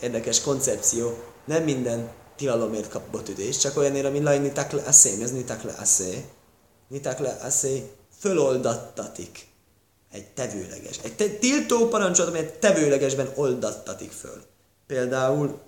Érdekes 0.00 0.40
koncepció. 0.40 1.18
Nem 1.44 1.62
minden 1.62 2.08
tilalomért 2.36 2.88
kap 2.88 3.10
botütést, 3.10 3.60
csak 3.60 3.76
olyanért, 3.76 4.06
ami 4.06 4.22
lajnitak 4.22 4.70
le 4.70 4.82
asze. 4.86 5.10
Mi 5.16 5.22
az 5.22 5.30
nitak 5.30 5.62
le 5.62 5.74
asze? 5.80 6.08
Nitak 6.88 7.18
le 7.18 7.38
asze 7.42 7.68
föloldattatik. 8.18 9.46
Egy 10.12 10.26
tevőleges. 10.26 10.98
Egy 11.02 11.16
te- 11.16 11.28
tiltó 11.28 11.88
parancsot, 11.88 12.28
amelyet 12.28 12.58
tevőlegesben 12.58 13.32
oldattatik 13.34 14.12
föl. 14.12 14.42
Például 14.86 15.58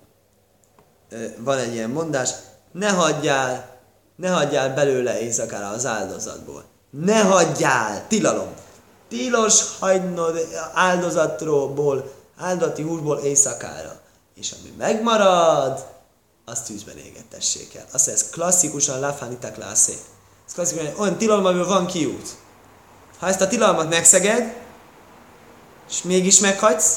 van 1.37 1.57
egy 1.57 1.73
ilyen 1.73 1.89
mondás, 1.89 2.29
ne 2.71 2.89
hagyjál, 2.89 3.79
ne 4.15 4.29
hagyjál 4.29 4.73
belőle 4.73 5.19
éjszakára 5.19 5.69
az 5.69 5.85
áldozatból. 5.85 6.63
Ne 6.89 7.21
hagyjál! 7.21 8.07
Tilalom! 8.07 8.53
Tilos 9.11 9.61
hagynod 9.79 10.47
áldozatról, 10.73 12.13
áldati 12.37 12.81
húsból 12.81 13.17
éjszakára. 13.17 13.99
És 14.35 14.51
ami 14.51 14.73
megmarad, 14.77 15.85
azt 16.45 16.65
tűzben 16.65 16.97
égetessék 16.97 17.75
el. 17.75 17.85
Azt 17.91 18.07
ez 18.07 18.29
klasszikusan 18.29 18.99
lafánitak 18.99 19.55
lászé. 19.55 19.93
Ez 20.47 20.53
klasszikusan 20.53 20.93
olyan 20.97 21.17
tilalom, 21.17 21.45
amiből 21.45 21.67
van 21.67 21.85
kiút. 21.85 22.29
Ha 23.19 23.27
ezt 23.27 23.41
a 23.41 23.47
tilalmat 23.47 23.89
megszeged, 23.89 24.55
és 25.89 26.01
mégis 26.01 26.39
meghagysz, 26.39 26.95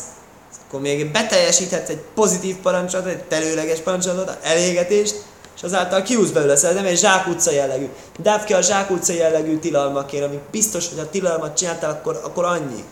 akkor 0.67 0.81
még 0.81 1.13
beteljesíthetsz 1.13 1.89
egy 1.89 2.05
pozitív 2.15 2.57
parancsot, 2.57 3.07
egy 3.07 3.25
telőleges 3.25 3.79
parancsot, 3.79 4.39
elégetést, 4.43 5.25
és 5.57 5.63
azáltal 5.63 6.03
kiúsz 6.03 6.31
belőle, 6.31 6.57
szóval 6.57 6.77
nem 6.77 6.87
egy 6.87 6.99
zsákutca 6.99 7.51
jellegű. 7.51 7.89
Dáv 8.19 8.45
ki 8.45 8.53
a 8.53 8.61
zsákutca 8.61 9.13
jellegű 9.13 9.59
tilalmakért, 9.59 10.25
ami 10.25 10.41
biztos, 10.51 10.89
hogy 10.89 10.99
a 10.99 11.11
tilalmat 11.11 11.57
csináltál, 11.57 11.91
akkor, 11.91 12.21
akkor 12.25 12.45
annyi. 12.45 12.85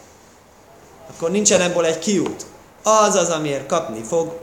Akkor 1.11 1.31
nincsen 1.31 1.61
ebből 1.61 1.85
egy 1.85 1.99
kiút. 1.99 2.47
Az 2.83 3.15
az, 3.15 3.29
amiért 3.29 3.67
kapni 3.67 4.03
fog 4.03 4.41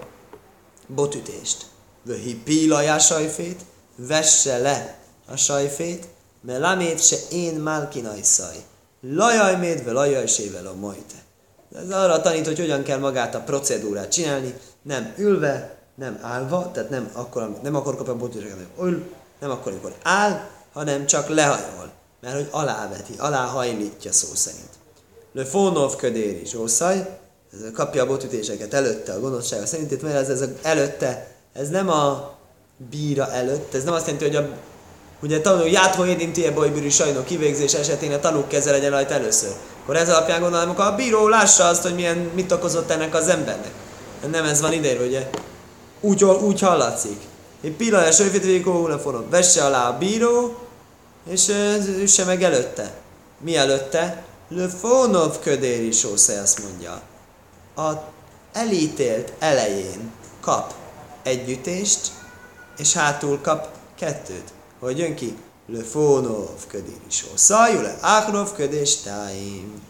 botütést. 0.87 1.65
Vöhi 2.03 2.35
pílajá 2.35 2.97
sajfét, 2.97 3.59
vesse 3.95 4.57
le 4.57 4.97
a 5.27 5.35
sajfét, 5.35 6.07
mert 6.41 6.59
lamét 6.59 7.05
se 7.05 7.15
én 7.31 7.53
málkinaj 7.53 8.21
szaj. 8.21 8.55
Lajaj 9.01 9.55
médve, 9.55 9.91
lajaj 9.91 10.27
sével 10.27 10.67
a 10.67 10.73
majte. 10.73 11.15
Ez 11.75 11.91
arra 11.91 12.21
tanít, 12.21 12.45
hogy 12.45 12.59
hogyan 12.59 12.83
kell 12.83 12.99
magát 12.99 13.35
a 13.35 13.39
procedúrát 13.39 14.11
csinálni, 14.11 14.53
nem 14.81 15.13
ülve, 15.17 15.78
nem 15.99 16.19
állva, 16.21 16.71
tehát 16.71 16.89
nem 16.89 17.09
akkor, 17.13 17.59
nem 17.63 17.75
akkor 17.75 17.95
kapja 17.95 18.13
a 18.13 18.17
hanem 18.17 18.67
ül, 18.81 19.11
nem 19.39 19.49
akkor, 19.49 19.71
amikor 19.71 19.93
áll, 20.03 20.47
hanem 20.73 21.05
csak 21.05 21.27
lehajol, 21.27 21.91
mert 22.21 22.35
hogy 22.35 22.47
aláveti, 22.51 23.13
aláhajlítja 23.17 24.11
szó 24.11 24.27
szerint. 24.33 24.69
Le 25.33 25.45
fónov 25.45 25.95
ködéri 25.95 26.45
zsószaj, 26.45 27.17
kapja 27.73 28.03
a 28.03 28.05
botütéseket 28.05 28.73
előtte, 28.73 29.13
a 29.13 29.19
gonoszsága 29.19 29.65
szerint, 29.65 29.91
itt 29.91 30.03
ez, 30.03 30.29
ez 30.29 30.41
a, 30.41 30.45
előtte, 30.61 31.27
ez 31.53 31.69
nem 31.69 31.89
a 31.89 32.35
bíra 32.89 33.31
előtt, 33.31 33.73
ez 33.73 33.83
nem 33.83 33.93
azt 33.93 34.05
jelenti, 34.05 34.25
hogy 34.25 34.35
a 34.35 34.49
Ugye 35.21 35.41
tanul, 35.41 35.67
játho 35.67 36.05
édinti 36.05 36.49
bajbűri 36.49 36.89
sajnok 36.89 37.25
kivégzés 37.25 37.73
esetén 37.73 38.11
a 38.11 38.19
tanúk 38.19 38.47
keze 38.47 38.71
legyen 38.71 38.91
rajta 38.91 39.13
először. 39.13 39.49
Akkor 39.83 39.95
ez 39.95 40.09
alapján 40.09 40.41
gondolom, 40.41 40.69
akkor 40.69 40.85
a 40.85 40.95
bíró 40.95 41.27
lássa 41.27 41.67
azt, 41.67 41.81
hogy 41.81 41.95
milyen, 41.95 42.17
mit 42.17 42.51
okozott 42.51 42.89
ennek 42.89 43.15
az 43.15 43.27
embernek. 43.27 43.71
Nem 44.31 44.45
ez 44.45 44.61
van 44.61 44.73
ide, 44.73 44.93
ugye? 44.93 45.29
Úgy, 46.01 46.23
úgy 46.23 46.59
hallatszik. 46.59 47.21
Pillanat, 47.77 48.13
söjfét 48.13 48.43
végig 48.43 48.63
forog. 49.01 49.29
Vesse 49.29 49.65
alá 49.65 49.89
a 49.89 49.97
bíró, 49.97 50.57
és 51.29 51.51
üsse 52.01 52.25
meg 52.25 52.43
előtte. 52.43 52.93
Mi 53.39 53.55
előtte? 53.55 54.23
Le 54.49 54.67
fonov 54.67 55.39
ködéri 55.39 55.87
is 55.87 56.03
azt 56.03 56.61
mondja. 56.63 57.01
A 57.75 57.91
elítélt 58.53 59.33
elején 59.39 60.11
kap 60.41 60.73
együttést, 61.23 62.11
és 62.77 62.93
hátul 62.93 63.39
kap 63.41 63.67
kettőt 63.95 64.53
hogy 64.79 64.97
jön 64.97 65.15
ki? 65.15 65.37
Le 65.67 65.83
fónov 65.83 66.67
ködérisó. 66.67 67.27
Szajul 67.33 67.81
le 67.81 67.97
áhnov 68.01 68.53
ködés 68.53 68.95
táim. 68.95 69.81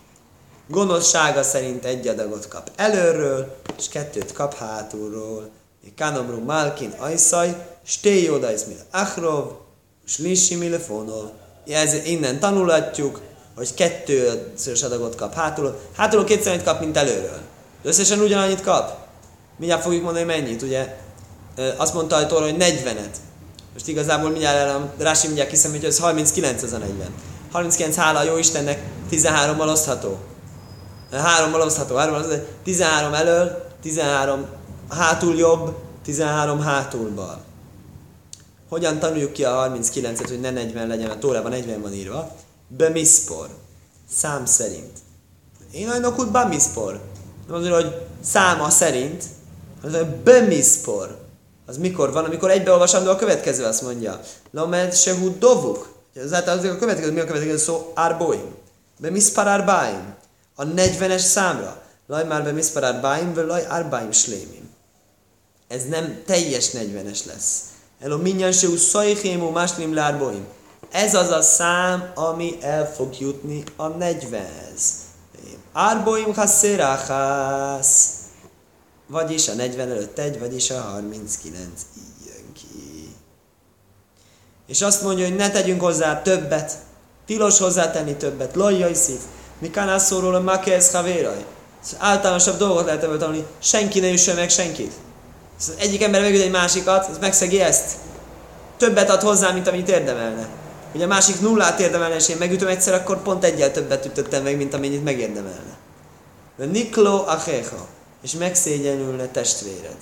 Gonoszsága 0.67 1.43
szerint 1.43 1.85
egy 1.85 2.07
adagot 2.07 2.47
kap 2.47 2.71
előről, 2.75 3.57
és 3.77 3.87
kettőt 3.87 4.33
kap 4.33 4.53
hátulról. 4.53 5.49
Kanomru 5.97 6.43
Malkin 6.43 6.93
Ajszaj, 6.97 7.65
Stély 7.83 8.29
Odajsz 8.29 8.63
mile 8.63 8.81
Achrov, 8.91 9.51
Slissi 10.05 10.55
mile 10.55 10.79
Fonov. 10.79 11.29
Ez, 11.67 11.93
innen 12.05 12.39
tanulatjuk, 12.39 13.21
hogy 13.55 13.73
kettőszörös 13.73 14.83
adagot 14.83 15.15
kap 15.15 15.33
hátulról. 15.33 15.79
Hátulról 15.95 16.25
kétszer 16.25 16.51
annyit 16.51 16.65
kap, 16.65 16.79
mint 16.79 16.97
előről. 16.97 17.39
De 17.81 17.89
összesen 17.89 18.19
ugyanannyit 18.19 18.61
kap. 18.61 18.97
Mindjárt 19.57 19.83
fogjuk 19.83 20.03
mondani, 20.03 20.25
mennyit, 20.25 20.61
ugye? 20.61 20.95
Azt 21.77 21.93
mondta 21.93 22.15
hogy 22.15 22.55
40-et 22.59 23.15
Most 23.73 23.87
igazából 23.87 24.29
mindjárt 24.29 24.57
el, 24.57 24.75
a 24.75 25.03
Rási 25.03 25.25
mindjárt 25.25 25.49
kiszem, 25.49 25.71
hogy 25.71 25.85
ez 25.85 25.99
39 25.99 26.63
az 26.63 26.73
a 26.73 26.77
40. 26.77 27.13
39 27.51 27.95
hála 27.95 28.19
a 28.19 28.23
jó 28.23 28.37
Istennek 28.37 28.81
13-mal 29.11 29.71
osztható. 29.71 30.17
3-mal 31.11 31.65
osztható, 31.65 31.95
3 31.95 32.21
13 32.63 33.13
elől, 33.13 33.67
13 33.81 34.45
hátul 34.89 35.35
jobb, 35.35 35.75
13 36.03 36.59
hátul 36.59 37.09
bal. 37.09 37.43
Hogyan 38.69 38.99
tanuljuk 38.99 39.31
ki 39.31 39.43
a 39.43 39.71
39-et, 39.73 40.25
hogy 40.27 40.39
ne 40.39 40.51
40 40.51 40.87
legyen, 40.87 41.09
a 41.09 41.17
Tórában 41.17 41.51
40 41.51 41.81
van 41.81 41.93
írva? 41.93 42.31
Bemiszpor. 42.67 43.47
Szám 44.11 44.45
szerint. 44.45 44.97
Én 45.71 45.89
ajnokút 45.89 46.31
bamiszpor. 46.31 46.99
Nem 47.47 47.55
azért, 47.55 47.73
hogy 47.73 47.95
száma 48.23 48.69
szerint, 48.69 49.23
hanem 49.81 50.05
hogy 50.05 50.15
bemiszpor. 50.15 51.17
Az 51.65 51.77
mikor 51.77 52.11
van? 52.11 52.25
Amikor 52.25 52.49
egybeolvasandó 52.49 53.09
a 53.09 53.15
következő, 53.15 53.63
azt 53.63 53.81
mondja. 53.81 54.19
Lomed 54.51 54.95
sehu 54.95 55.37
dovuk. 55.37 55.93
Ez 56.13 56.31
az 56.31 56.63
a 56.63 56.77
következő, 56.77 57.11
mi 57.11 57.19
a 57.19 57.25
következő 57.25 57.57
szó? 57.57 57.91
Arboim. 57.95 58.55
Bemiszpar 58.99 59.47
arbaim. 59.47 60.15
A 60.55 60.65
40-es 60.65 61.17
számra. 61.17 61.81
Laj 62.07 62.25
már 62.25 62.43
bemiszpar 62.43 62.83
arbaim, 62.83 63.33
vagy 63.33 63.45
laj 63.45 63.65
arbaim 63.69 64.11
slémim. 64.11 64.58
Ez 65.69 65.83
nem 65.89 66.21
teljes 66.25 66.69
40-es 66.73 67.25
lesz. 67.25 67.61
Elo 67.99 68.17
minyan 68.17 68.51
se 68.51 68.67
szajhémú 68.77 69.49
máslim 69.49 69.93
lárboim. 69.93 70.45
Ez 70.91 71.15
az 71.15 71.29
a 71.29 71.41
szám, 71.41 72.11
ami 72.15 72.57
el 72.61 72.93
fog 72.93 73.19
jutni 73.19 73.63
a 73.75 73.91
40-hez. 73.91 74.81
Árboim 75.73 76.33
hasszéráhász. 76.33 78.09
Vagyis 79.07 79.47
a 79.47 79.53
40 79.53 79.89
előtt 79.89 80.19
egy, 80.19 80.39
vagyis 80.39 80.69
a 80.69 80.79
39. 80.79 81.65
Így 81.97 82.25
jön 82.25 82.53
ki. 82.53 83.15
És 84.67 84.81
azt 84.81 85.01
mondja, 85.01 85.27
hogy 85.27 85.35
ne 85.35 85.49
tegyünk 85.49 85.81
hozzá 85.81 86.21
többet. 86.21 86.77
Tilos 87.25 87.59
hozzátenni 87.59 88.15
többet. 88.15 88.55
Lojjai 88.55 88.93
szív. 88.93 89.19
Mi 89.59 89.71
szóról 89.97 90.35
a 90.35 90.41
makez 90.41 90.91
havéraj. 90.91 91.45
Általánosabb 91.97 92.57
dolgot 92.57 92.85
lehet 92.85 93.03
ebből 93.03 93.17
tanulni. 93.17 93.45
Senki 93.59 93.99
ne 93.99 94.11
üssön 94.11 94.35
meg 94.35 94.49
senkit. 94.49 94.93
Szóval 95.59 95.81
egyik 95.81 96.03
ember 96.03 96.21
megüt 96.21 96.41
egy 96.41 96.51
másikat, 96.51 97.07
az 97.07 97.17
megszegi 97.17 97.61
ezt. 97.61 97.97
Többet 98.77 99.09
ad 99.09 99.21
hozzá, 99.21 99.51
mint 99.51 99.67
amit 99.67 99.89
érdemelne. 99.89 100.47
Ugye 100.93 101.03
a 101.03 101.07
másik 101.07 101.41
nullát 101.41 101.79
érdemelne, 101.79 102.15
és 102.15 102.29
én 102.29 102.37
megütöm 102.37 102.67
egyszer, 102.67 102.93
akkor 102.93 103.21
pont 103.21 103.43
egyel 103.43 103.71
többet 103.71 104.05
ütöttem 104.05 104.43
meg, 104.43 104.57
mint 104.57 104.73
amennyit 104.73 105.03
megérdemelne. 105.03 105.77
Niklo 106.55 107.23
achecha, 107.27 107.87
és 108.23 108.31
megszégyenülne 108.31 109.27
testvéred. 109.27 109.97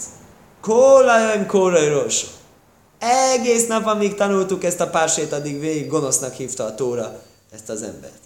Kólajaim 0.61 1.45
kórajros. 1.45 2.25
Egész 2.99 3.67
nap, 3.67 3.85
amíg 3.85 4.15
tanultuk 4.15 4.63
ezt 4.63 4.79
a 4.79 4.89
pársét, 4.89 5.31
addig 5.31 5.59
végig 5.59 5.87
gonosznak 5.87 6.33
hívta 6.33 6.63
a 6.63 6.75
tóra 6.75 7.21
ezt 7.53 7.69
az 7.69 7.81
embert. 7.81 8.19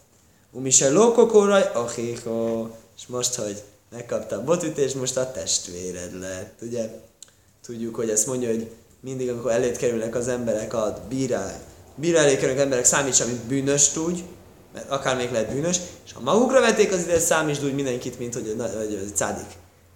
Umise 0.52 0.90
lóko 0.90 1.26
kóraj 1.26 1.72
achecha. 1.74 2.70
És 2.98 3.08
most, 3.08 3.36
hogy 3.36 3.64
megkapta 3.92 4.36
a 4.36 4.44
botütés, 4.44 4.94
most 4.94 5.18
a 5.18 5.32
testvéred 5.32 6.20
lett, 6.20 6.60
ugye? 6.62 6.90
Tudjuk, 7.72 7.96
hogy 7.96 8.10
ezt 8.10 8.28
mondja, 8.28 8.50
hogy 8.50 8.70
mindig, 9.00 9.30
amikor 9.30 9.52
elét 9.52 9.78
kerülnek 9.78 10.16
az 10.16 10.28
emberek, 10.28 10.74
a 10.74 10.98
bírál, 11.10 11.60
bírál 11.96 12.24
elé 12.24 12.36
kerülnek 12.36 12.64
emberek, 12.64 12.86
számíts, 12.86 13.20
amit 13.20 13.36
bűnös 13.36 13.90
tudj, 13.90 14.24
mert 14.74 14.90
akár 14.90 15.16
még 15.16 15.32
lehet 15.32 15.54
bűnös, 15.54 15.80
és 16.06 16.14
ha 16.14 16.20
magukra 16.20 16.60
vették 16.60 16.92
az 16.92 17.02
ide, 17.02 17.20
számítsd 17.20 17.64
úgy 17.64 17.74
mindenkit, 17.74 18.20
mint 18.20 18.34
hogy, 18.34 18.56
hogy, 18.58 18.98
hogy 19.00 19.16
cádik. 19.16 19.46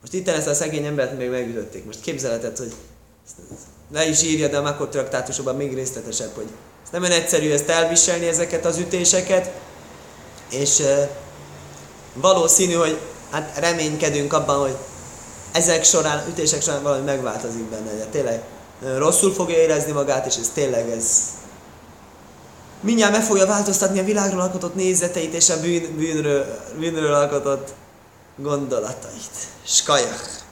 Most 0.02 0.14
itt 0.14 0.28
ezt 0.28 0.48
a 0.48 0.54
szegény 0.54 0.86
embert 0.86 1.18
még 1.18 1.30
megütötték. 1.30 1.86
Most 1.86 2.02
képzeletet, 2.02 2.58
hogy 2.58 2.74
le 3.92 4.08
is 4.08 4.24
írja, 4.24 4.48
de 4.48 4.58
a 4.58 4.62
Makor 4.62 4.90
traktátusokban 4.90 5.56
még 5.56 5.74
részletesebb, 5.74 6.32
hogy 6.36 6.48
ez 6.84 6.90
nem 6.92 7.02
olyan 7.02 7.22
egyszerű 7.22 7.52
ezt 7.52 7.70
elviselni, 7.70 8.28
ezeket 8.28 8.66
az 8.66 8.78
ütéseket, 8.78 9.52
és 10.50 10.80
uh, 10.80 11.10
valószínű, 12.14 12.74
hogy 12.74 13.00
hát 13.32 13.58
reménykedünk 13.60 14.34
abban, 14.34 14.60
hogy 14.60 14.76
ezek 15.56 15.84
során, 15.84 16.24
ütések 16.30 16.62
során 16.62 16.84
valami 16.84 17.04
megváltozik 17.04 17.64
benne, 17.64 17.94
de 17.98 18.06
tényleg 18.06 18.42
rosszul 18.98 19.34
fogja 19.34 19.58
érezni 19.58 19.92
magát, 19.92 20.26
és 20.26 20.36
ez 20.36 20.50
tényleg 20.54 20.90
ez 20.90 21.22
mindjárt 22.80 23.12
meg 23.12 23.24
fogja 23.24 23.46
változtatni 23.46 24.00
a 24.00 24.04
világról 24.04 24.42
alkotott 24.42 24.76
nézeteit 24.76 25.34
és 25.34 25.50
a 25.50 25.60
bűn, 25.60 25.96
bűnről, 25.98 26.46
bűnről 26.80 27.14
alkotott 27.14 27.74
gondolatait. 28.36 29.32
Skajach! 29.64 30.45